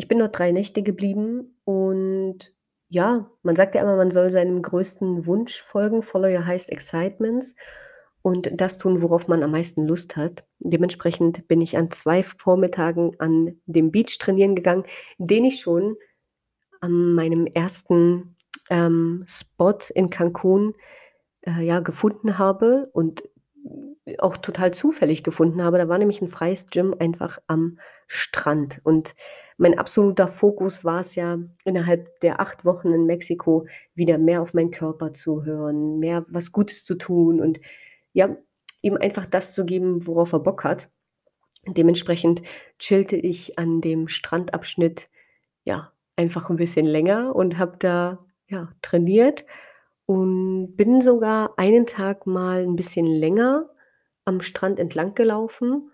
[0.00, 2.54] Ich bin dort 3 Nächte geblieben und
[2.88, 7.56] ja, man sagt ja immer, man soll seinem größten Wunsch folgen, follow your highest excitements
[8.22, 10.44] und das tun, worauf man am meisten Lust hat.
[10.60, 14.84] Dementsprechend bin ich an 2 Vormittagen an dem Beach trainieren gegangen,
[15.18, 15.96] den ich schon
[16.80, 18.36] an meinem ersten,
[18.70, 20.74] ähm, Spot in Cancun,
[21.40, 23.27] äh, ja, gefunden habe und
[24.18, 25.78] auch total zufällig gefunden habe.
[25.78, 29.14] Da war nämlich 'n freies Gym einfach am Strand und
[29.58, 34.70] mein absoluter Fokus war's ja, innerhalb der 8 Wochen in Mexiko wieder mehr auf meinen
[34.70, 37.60] Körper zu hören, mehr was Gutes zu tun und
[38.12, 38.36] ja,
[38.82, 40.90] ihm einfach das zu geben, worauf er Bock hat.
[41.66, 42.42] Dementsprechend
[42.78, 45.10] chillte ich an dem Strandabschnitt,
[45.64, 49.44] ja, einfach 'n bisschen länger und habe da, ja, trainiert
[50.06, 53.68] und bin sogar einen Tag mal 'n bisschen länger
[54.28, 55.90] am Strand entlang gelaufen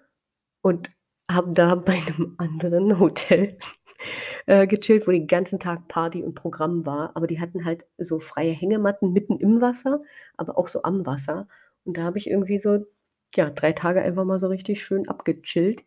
[0.62, 0.90] und
[1.30, 3.58] habe da bei 'nem anderen Hotel,
[4.46, 8.20] äh, gechillt, wo den ganzen Tag Party und Programm war, aber die hatten halt so
[8.20, 10.02] freie Hängematten mitten im Wasser,
[10.36, 11.48] aber auch so am Wasser.
[11.84, 12.86] Und da habe ich irgendwie so,
[13.34, 15.84] ja, 3 Tage einfach mal so richtig schön abgechillt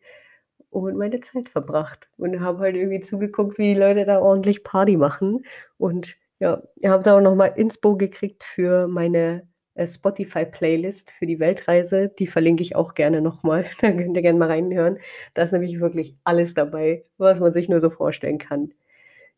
[0.70, 2.10] und meine Zeit verbracht.
[2.18, 5.46] Und habe halt irgendwie zugeguckt, wie die Leute da ordentlich Party machen.
[5.78, 9.48] Und ja, habe da auch noch mal Inspo gekriegt für meine,
[9.86, 12.10] Spotify-Playlist für die Weltreise.
[12.10, 13.66] Die verlinke ich auch gerne noch mal.
[13.82, 14.98] Da könnt ihr gerne mal reinhören.
[15.34, 18.74] Da ist nämlich wirklich alles dabei, was man sich nur so vorstellen kann.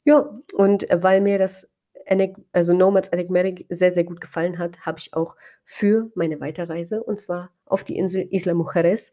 [0.06, 1.72] Ja, und weil mir das
[2.54, 7.20] also Nomads Enigmatic sehr, sehr gut gefallen hat, habe ich auch für meine Weiterreise, und
[7.20, 9.12] zwar auf die Insel Isla Mujeres,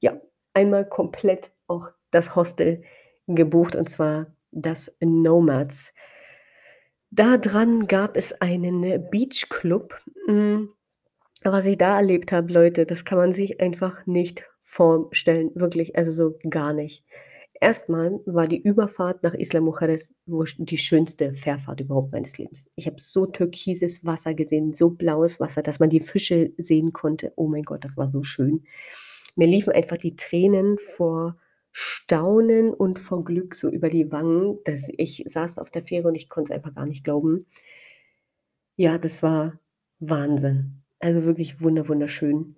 [0.00, 0.20] ja,
[0.52, 2.82] einmal komplett auch das Hostel
[3.26, 5.94] gebucht, und zwar das Nomads.
[7.16, 10.00] Da dran gab es einen Beachclub.
[10.26, 10.70] Hm,
[11.44, 16.10] was ich da erlebt habe, Leute, das kann man sich einfach nicht vorstellen, wirklich, also
[16.10, 17.04] so gar nicht.
[17.60, 22.68] Erst mal war die Überfahrt nach Isla Mujeres die schönste Fährfahrt überhaupt meines Lebens.
[22.74, 27.32] Ich habe so türkises Wasser gesehen, so blaues Wasser, dass man die Fische sehen konnte.
[27.36, 28.64] Oh mein Gott, das war so schön.
[29.36, 31.36] Mir liefen einfach die Tränen vor
[31.76, 36.14] Staunen und vor Glück so über die Wangen, dass ich saß auf der Fähre und
[36.14, 37.44] ich konnte es einfach gar nicht glauben.
[38.76, 39.58] Ja, das war
[39.98, 40.82] Wahnsinn.
[41.00, 42.56] Also wirklich wunder wunderschön.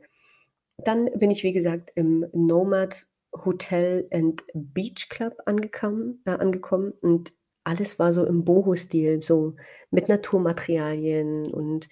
[0.77, 7.33] Dann bin ich, wie gesagt, im Nomads Hotel and Beach Club angekommen äh, angekommen und
[7.65, 9.57] alles war so im Boho-Stil, so
[9.91, 11.89] mit Naturmaterialien und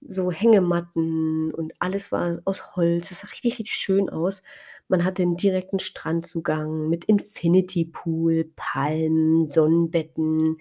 [0.00, 3.08] so Hängematten und alles war aus Holz.
[3.08, 4.42] Das sah richtig, richtig schön aus.
[4.90, 10.58] Man hatte 'n direkten Strandzugang mit Infinity Pool, Palmen, Sonnenbetten.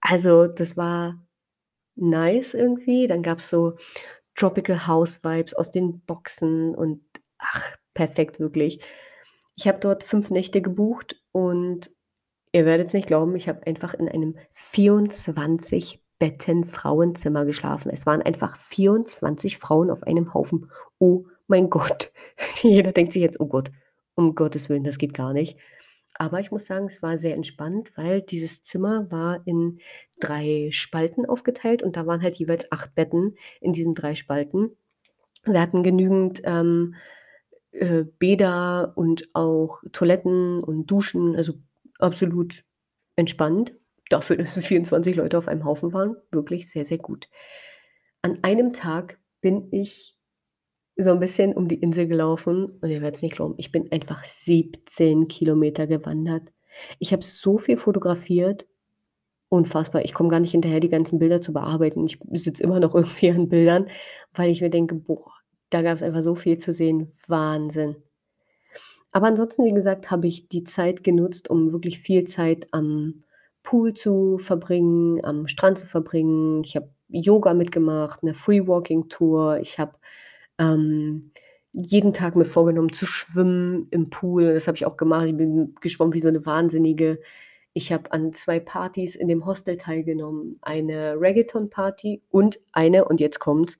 [0.00, 1.20] Also, das war
[1.96, 3.06] nice irgendwie.
[3.08, 3.76] Dann gab's so
[4.36, 7.02] Tropical House Vibes aus den Boxen und
[7.38, 8.80] ach, perfekt wirklich.
[9.56, 11.90] Ich habe dort 5 Nächte gebucht und
[12.52, 17.90] ihr werdet's nicht glauben, ich habe einfach in einem 24 Betten Frauenzimmer geschlafen.
[17.92, 20.70] Es waren einfach 24 Frauen auf einem Haufen.
[21.00, 22.12] Oh mein Gott.
[22.62, 23.70] Jeder denkt sich jetzt: „Oh Gott,
[24.14, 25.56] um Gottes Willen, das geht gar nicht.“
[26.18, 29.80] Aber ich muss sagen, es war sehr entspannt, weil dieses Zimmer war in
[30.20, 34.70] 3 Spalten aufgeteilt und da waren halt jeweils 8 Betten in diesen 3 Spalten.
[35.44, 36.94] Wir hatten genügend, ähm,
[37.72, 41.54] äh, Bäder und auch Toiletten und Duschen, also
[41.98, 42.64] absolut
[43.16, 43.74] entspannt.
[44.08, 47.28] Dafür, dass es 24 Leute auf einem Haufen waren, wirklich sehr, sehr gut.
[48.22, 50.15] An einem Tag bin ich
[50.98, 54.24] so 'n bisschen um die Insel gelaufen und ihr werdet's nicht glauben, ich bin einfach
[54.24, 56.52] 17 Kilometer gewandert.
[56.98, 58.66] Ich habe so viel fotografiert,
[59.50, 60.04] unfassbar.
[60.04, 62.06] Ich komme gar nicht hinterher, die ganzen Bilder zu bearbeiten.
[62.06, 63.88] Ich sitze immer noch irgendwie an Bildern,
[64.34, 65.32] weil ich mir denke: „Boah,
[65.70, 67.96] da gab's einfach so viel zu sehen, Wahnsinn.“
[69.12, 73.22] Aber ansonsten, wie gesagt, habe ich die Zeit genutzt, um wirklich viel Zeit am
[73.62, 76.62] Pool zu verbringen, am Strand zu verbringen.
[76.64, 79.58] Ich habe Yoga mitgemacht, 'ne Free Walking Tour.
[79.60, 79.92] Ich habe,
[80.58, 81.32] ähm,
[81.72, 84.54] jeden Tag mir vorgenommen zu schwimmen im Pool.
[84.54, 85.26] Das habe ich auch gemacht.
[85.28, 87.20] Ich bin geschwommen wie so 'ne Wahnsinnige.
[87.74, 93.38] Ich habe an 2 Partys in dem Hostel teilgenommen, eine Reggaeton-Party und eine und jetzt
[93.40, 93.78] kommt's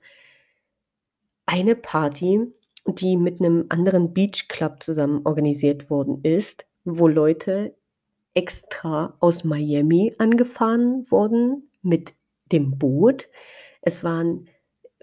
[1.49, 2.41] eine Party,
[2.85, 7.73] die mit 'nem anderen Beach-Club zusammen organisiert worden ist, wo Leute
[8.33, 12.15] extra aus Miami angefahren wurden mit
[12.51, 13.29] dem Boot.
[13.81, 14.47] Es waren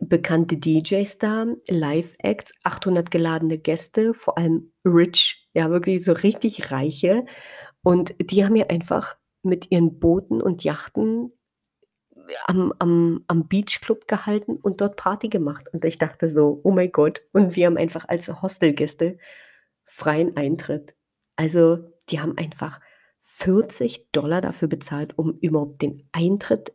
[0.08, 7.24] bekannte DJs da, Live-Acts, 800 geladene Gäste, vor allem rich, ja, wirklich so richtig Reiche.
[7.82, 11.32] Und die haben mir einfach mit ihren Booten und Yachten
[12.46, 15.66] am am am Beach-Club gehalten und dort Party gemacht.
[15.72, 19.18] Und ich dachte so: „Oh mein Gott.“ Und wir haben einfach als Hostelgäste
[19.84, 20.94] freien Eintritt.
[21.36, 21.78] Also,
[22.10, 22.80] die haben einfach
[23.20, 26.72] 40 $ dafür bezahlt, um überhaupt den Eintritt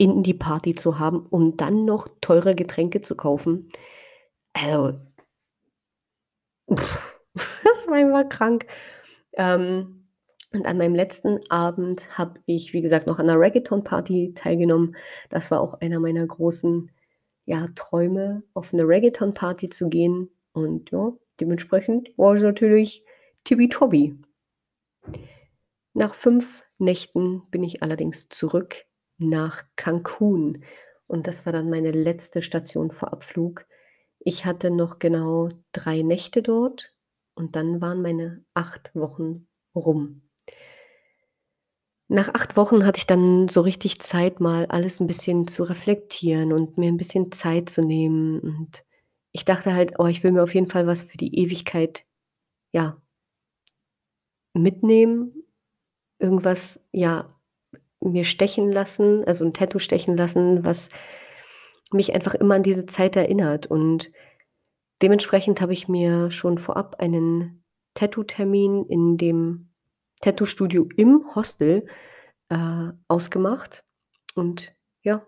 [0.00, 3.68] in die Party zu haben, um dann noch teure Getränke zu kaufen.
[4.54, 4.98] Also
[6.68, 8.66] das war einfach krank.
[9.34, 10.06] Ähm,
[10.52, 14.96] und an meinem letzten Abend habe ich, wie gesagt, noch an 'ner Reggaeton-Party teilgenommen.
[15.30, 16.90] Das war auch einer meiner großen,
[17.46, 20.30] ja, Träume, auf 'ne Reggaeton-Party zu gehen.
[20.52, 23.04] Und ja, dementsprechend war's natürlich
[23.44, 24.16] tippitoppi.
[25.94, 28.86] Nach 5 Nächten bin ich allerdings zurück
[29.20, 30.64] nach Cancun
[31.08, 33.66] und das war dann meine letzte Station vor Abflug.
[34.20, 36.94] Ich hatte noch genau 3 Nächte dort
[37.34, 40.22] und dann waren meine 8 Wochen rum.
[42.12, 46.52] Nach 8 Wochen hatte ich dann so richtig Zeit, mal alles 'n bisschen zu reflektieren
[46.52, 48.40] und mir 'n bisschen Zeit zu nehmen.
[48.40, 48.84] Und
[49.30, 52.04] ich dachte halt: „Oh, ich will mir auf jeden Fall was für die Ewigkeit,
[52.72, 53.00] ja“
[54.56, 55.32] „mitnehmen,
[56.20, 57.34] irgendwas, ja,
[58.00, 60.88] mir stechen lassen, also 'n Tattoo stechen lassen, was
[61.92, 64.12] mich einfach immer an diese Zeit erinnert.“ Und
[65.02, 69.70] dementsprechend habe ich mir schon vorab einen Tattoo-Termin in dem
[70.22, 71.86] Tattoo-Studio im Hostel,
[72.50, 73.84] äh, ausgemacht
[74.36, 74.74] und
[75.04, 75.26] ja,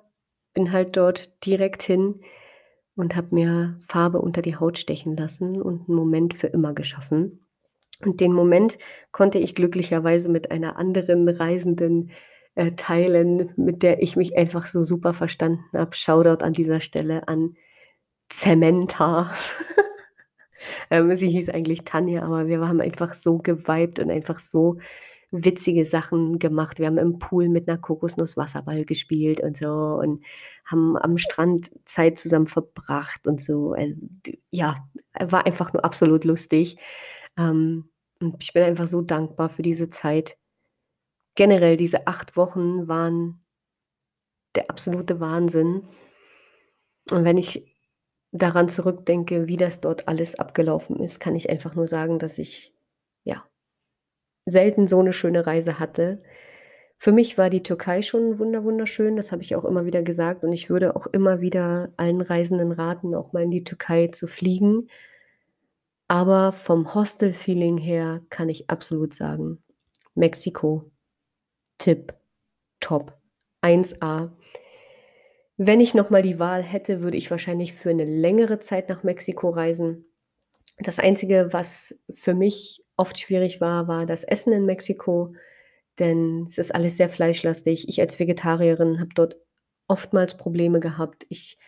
[0.54, 2.22] bin halt dort direkt hin
[2.96, 7.46] und habe mir Farbe unter die Haut stechen lassen und 'n Moment für immer geschaffen.
[8.04, 8.78] Und den Moment
[9.12, 12.10] konnte ich glücklicherweise mit einer anderen Reisenden,
[12.54, 15.94] äh, teilen, mit der ich mich einfach so super verstanden habe.
[15.96, 17.54] Shoutout an dieser Stelle an
[18.32, 19.32] Samantha.
[20.90, 24.78] Ähm, sie hieß eigentlich Tanja, aber wir haben einfach so gewibed und einfach so
[25.30, 26.78] witzige Sachen gemacht.
[26.78, 30.22] Wir haben im Pool mit 'ner Kokosnuss Wasserball gespielt und so und
[30.66, 33.72] haben am Strand Zeit zusammen verbracht und so.
[33.72, 34.00] Also,
[34.50, 34.86] ja,
[35.20, 36.76] war einfach nur absolut lustig.
[37.38, 37.88] Ähm,
[38.20, 40.36] und ich bin einfach so dankbar für diese Zeit.
[41.36, 43.42] Generell diese 8 Wochen waren
[44.54, 45.82] der absolute Wahnsinn.
[47.10, 47.66] Und wenn ich
[48.32, 52.74] daran zurückdenke, wie das dort alles abgelaufen ist, kann ich einfach nur sagen, dass ich,
[53.24, 53.44] ja,
[54.46, 56.22] selten so 'ne schöne Reise hatte.
[56.98, 60.44] Für mich war die Türkei schon wunder wunderschön, das habe ich auch immer wieder gesagt
[60.44, 64.28] und ich würde auch immer wieder allen Reisenden raten, auch mal in die Türkei zu
[64.28, 64.88] fliegen.
[66.10, 69.62] Aber vom Hostel-Feeling her kann ich absolut sagen:
[70.14, 70.91] Mexiko,
[71.82, 73.18] tipptopp,
[73.62, 74.32] 1A.
[75.58, 79.02] Wenn ich noch mal die Wahl hätte, würde ich wahrscheinlich für 'ne längere Zeit nach
[79.02, 80.06] Mexiko reisen.
[80.78, 85.34] Das Einzige, was für mich oft schwierig war, war das Essen in Mexiko,
[85.98, 87.88] denn es ist alles sehr fleischlastig.
[87.88, 89.36] Ich als Vegetarierin habe dort
[89.88, 91.26] oftmals Probleme gehabt.
[91.30, 91.58] Ich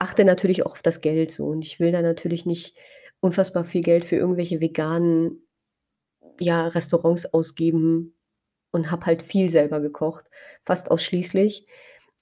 [0.00, 2.76] achte natürlich auch auf das Geld so und ich will da natürlich nicht
[3.20, 5.46] unfassbar viel Geld für irgendwelche veganen,
[6.40, 8.14] ja, Restaurants ausgeben
[8.72, 10.26] und habe halt viel selber gekocht,
[10.62, 11.66] fast ausschließlich.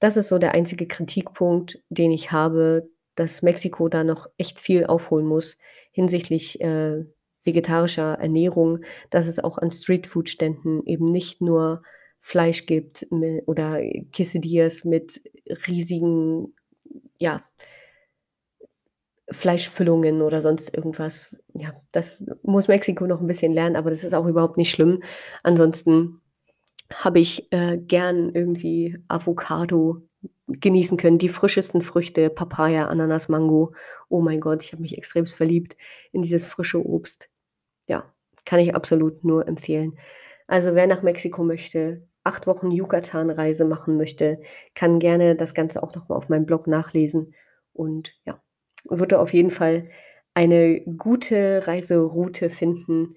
[0.00, 4.86] Das ist so der einzige Kritikpunkt, den ich habe, dass Mexiko da noch echt viel
[4.86, 5.58] aufholen muss
[5.92, 7.04] hinsichtlich, äh,
[7.44, 8.80] vegetarischer Ernährung,
[9.10, 11.82] dass es auch an Streetfood-Ständen eben nicht nur
[12.20, 13.06] Fleisch gibt
[13.46, 13.80] oder
[14.12, 15.22] Quesadillas mit
[15.66, 16.54] riesigen,
[17.18, 17.44] ja
[19.30, 21.36] Fleischfüllungen oder sonst irgendwas.
[21.54, 25.02] Ja, das muss Mexiko noch 'n bisschen lernen, aber das ist auch überhaupt nicht schlimm.
[25.44, 26.19] Ansonsten
[26.92, 30.02] habe ich, äh, gern irgendwie Avocado
[30.48, 33.74] genießen können, die frischesten Früchte, Papaya, Ananas, Mango.
[34.08, 35.76] Oh mein Gott, ich habe mich extremst verliebt
[36.12, 37.30] in dieses frische Obst.
[37.88, 38.12] Ja,
[38.46, 39.98] kann ich absolut nur empfehlen.
[40.48, 44.40] Also, wer nach Mexiko möchte, 8 Wochen Yucatan-Reise machen möchte,
[44.74, 47.34] kann gerne das Ganze auch noch mal auf meinem Blog nachlesen
[47.72, 48.42] und ja,
[48.88, 49.88] würde auf jeden Fall
[50.34, 53.16] eine gute Reiseroute finden.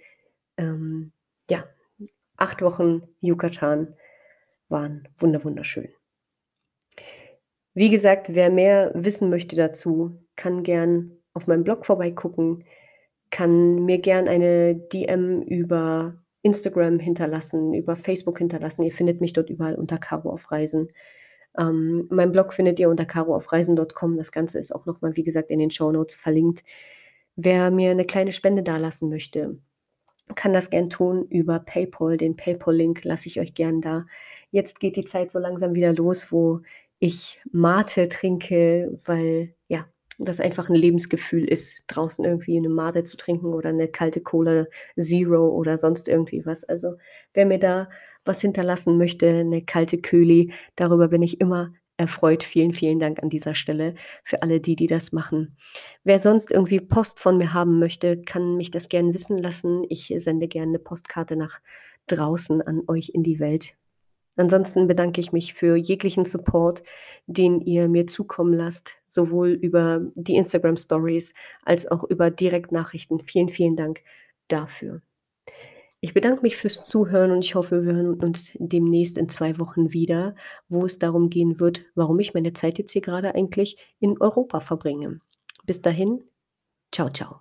[0.57, 1.11] Ähm,
[1.49, 1.65] ja,
[2.43, 3.95] 8 Wochen Yucatan
[4.67, 5.87] waren wunder wunderschön.
[7.73, 12.65] Wie gesagt, wer mehr wissen möchte dazu, kann gern auf meinem Blog vorbeigucken,
[13.31, 18.83] kann mir gern eine DM über Instagram hinterlassen, über Facebook hinterlassen.
[18.83, 20.89] Ihr findet mich dort überall unter Caro auf Reisen.
[21.57, 24.15] Ähm, meinen Blog findet ihr unter caroaufreisen.com.
[24.15, 26.65] Das Ganze ist auch noch mal, wie gesagt, in den Shownotes verlinkt.
[27.37, 29.57] Wer mir eine kleine Spende dalassen möchte,
[30.35, 32.17] kann das gern tun über PayPal.
[32.17, 34.05] Den PayPal-Link lasse ich euch gern da.
[34.51, 36.61] Jetzt geht die Zeit so langsam wieder los, wo
[36.99, 39.85] ich Mate trinke, weil ja,
[40.19, 44.67] das einfach ein Lebensgefühl ist, draußen irgendwie eine Mate zu trinken oder eine kalte Cola
[44.97, 46.63] Zero oder sonst irgendwie was.
[46.63, 46.95] Also,
[47.33, 47.89] wer mir da
[48.25, 52.43] was hinterlassen möchte, eine kalte Köli, darüber bin ich immer erfreut.
[52.43, 55.57] Vielen, vielen Dank an dieser Stelle für alle die, die das machen.
[56.03, 59.83] Wer sonst irgendwie Post von mir haben möchte, kann mich das gern wissen lassen.
[59.89, 61.61] Ich sende gerne eine Postkarte nach
[62.07, 63.75] draußen an euch in die Welt.
[64.35, 66.83] Ansonsten bedanke ich mich für jeglichen Support,
[67.27, 71.33] den ihr mir zukommen lasst, sowohl über die Instagram Stories
[71.63, 73.21] als auch über Direktnachrichten.
[73.21, 74.01] Vielen, vielen Dank
[74.47, 75.01] dafür.
[76.03, 79.93] Ich bedanke mich fürs Zuhören und ich hoffe, wir hören uns demnächst in zwei Wochen
[79.93, 80.35] wieder,
[80.67, 84.59] wo es darum gehen wird, warum ich meine Zeit jetzt hier gerade eigentlich in Europa
[84.59, 85.21] verbringe.
[85.65, 86.21] Bis dahin,
[86.91, 87.39] ciao, ciao.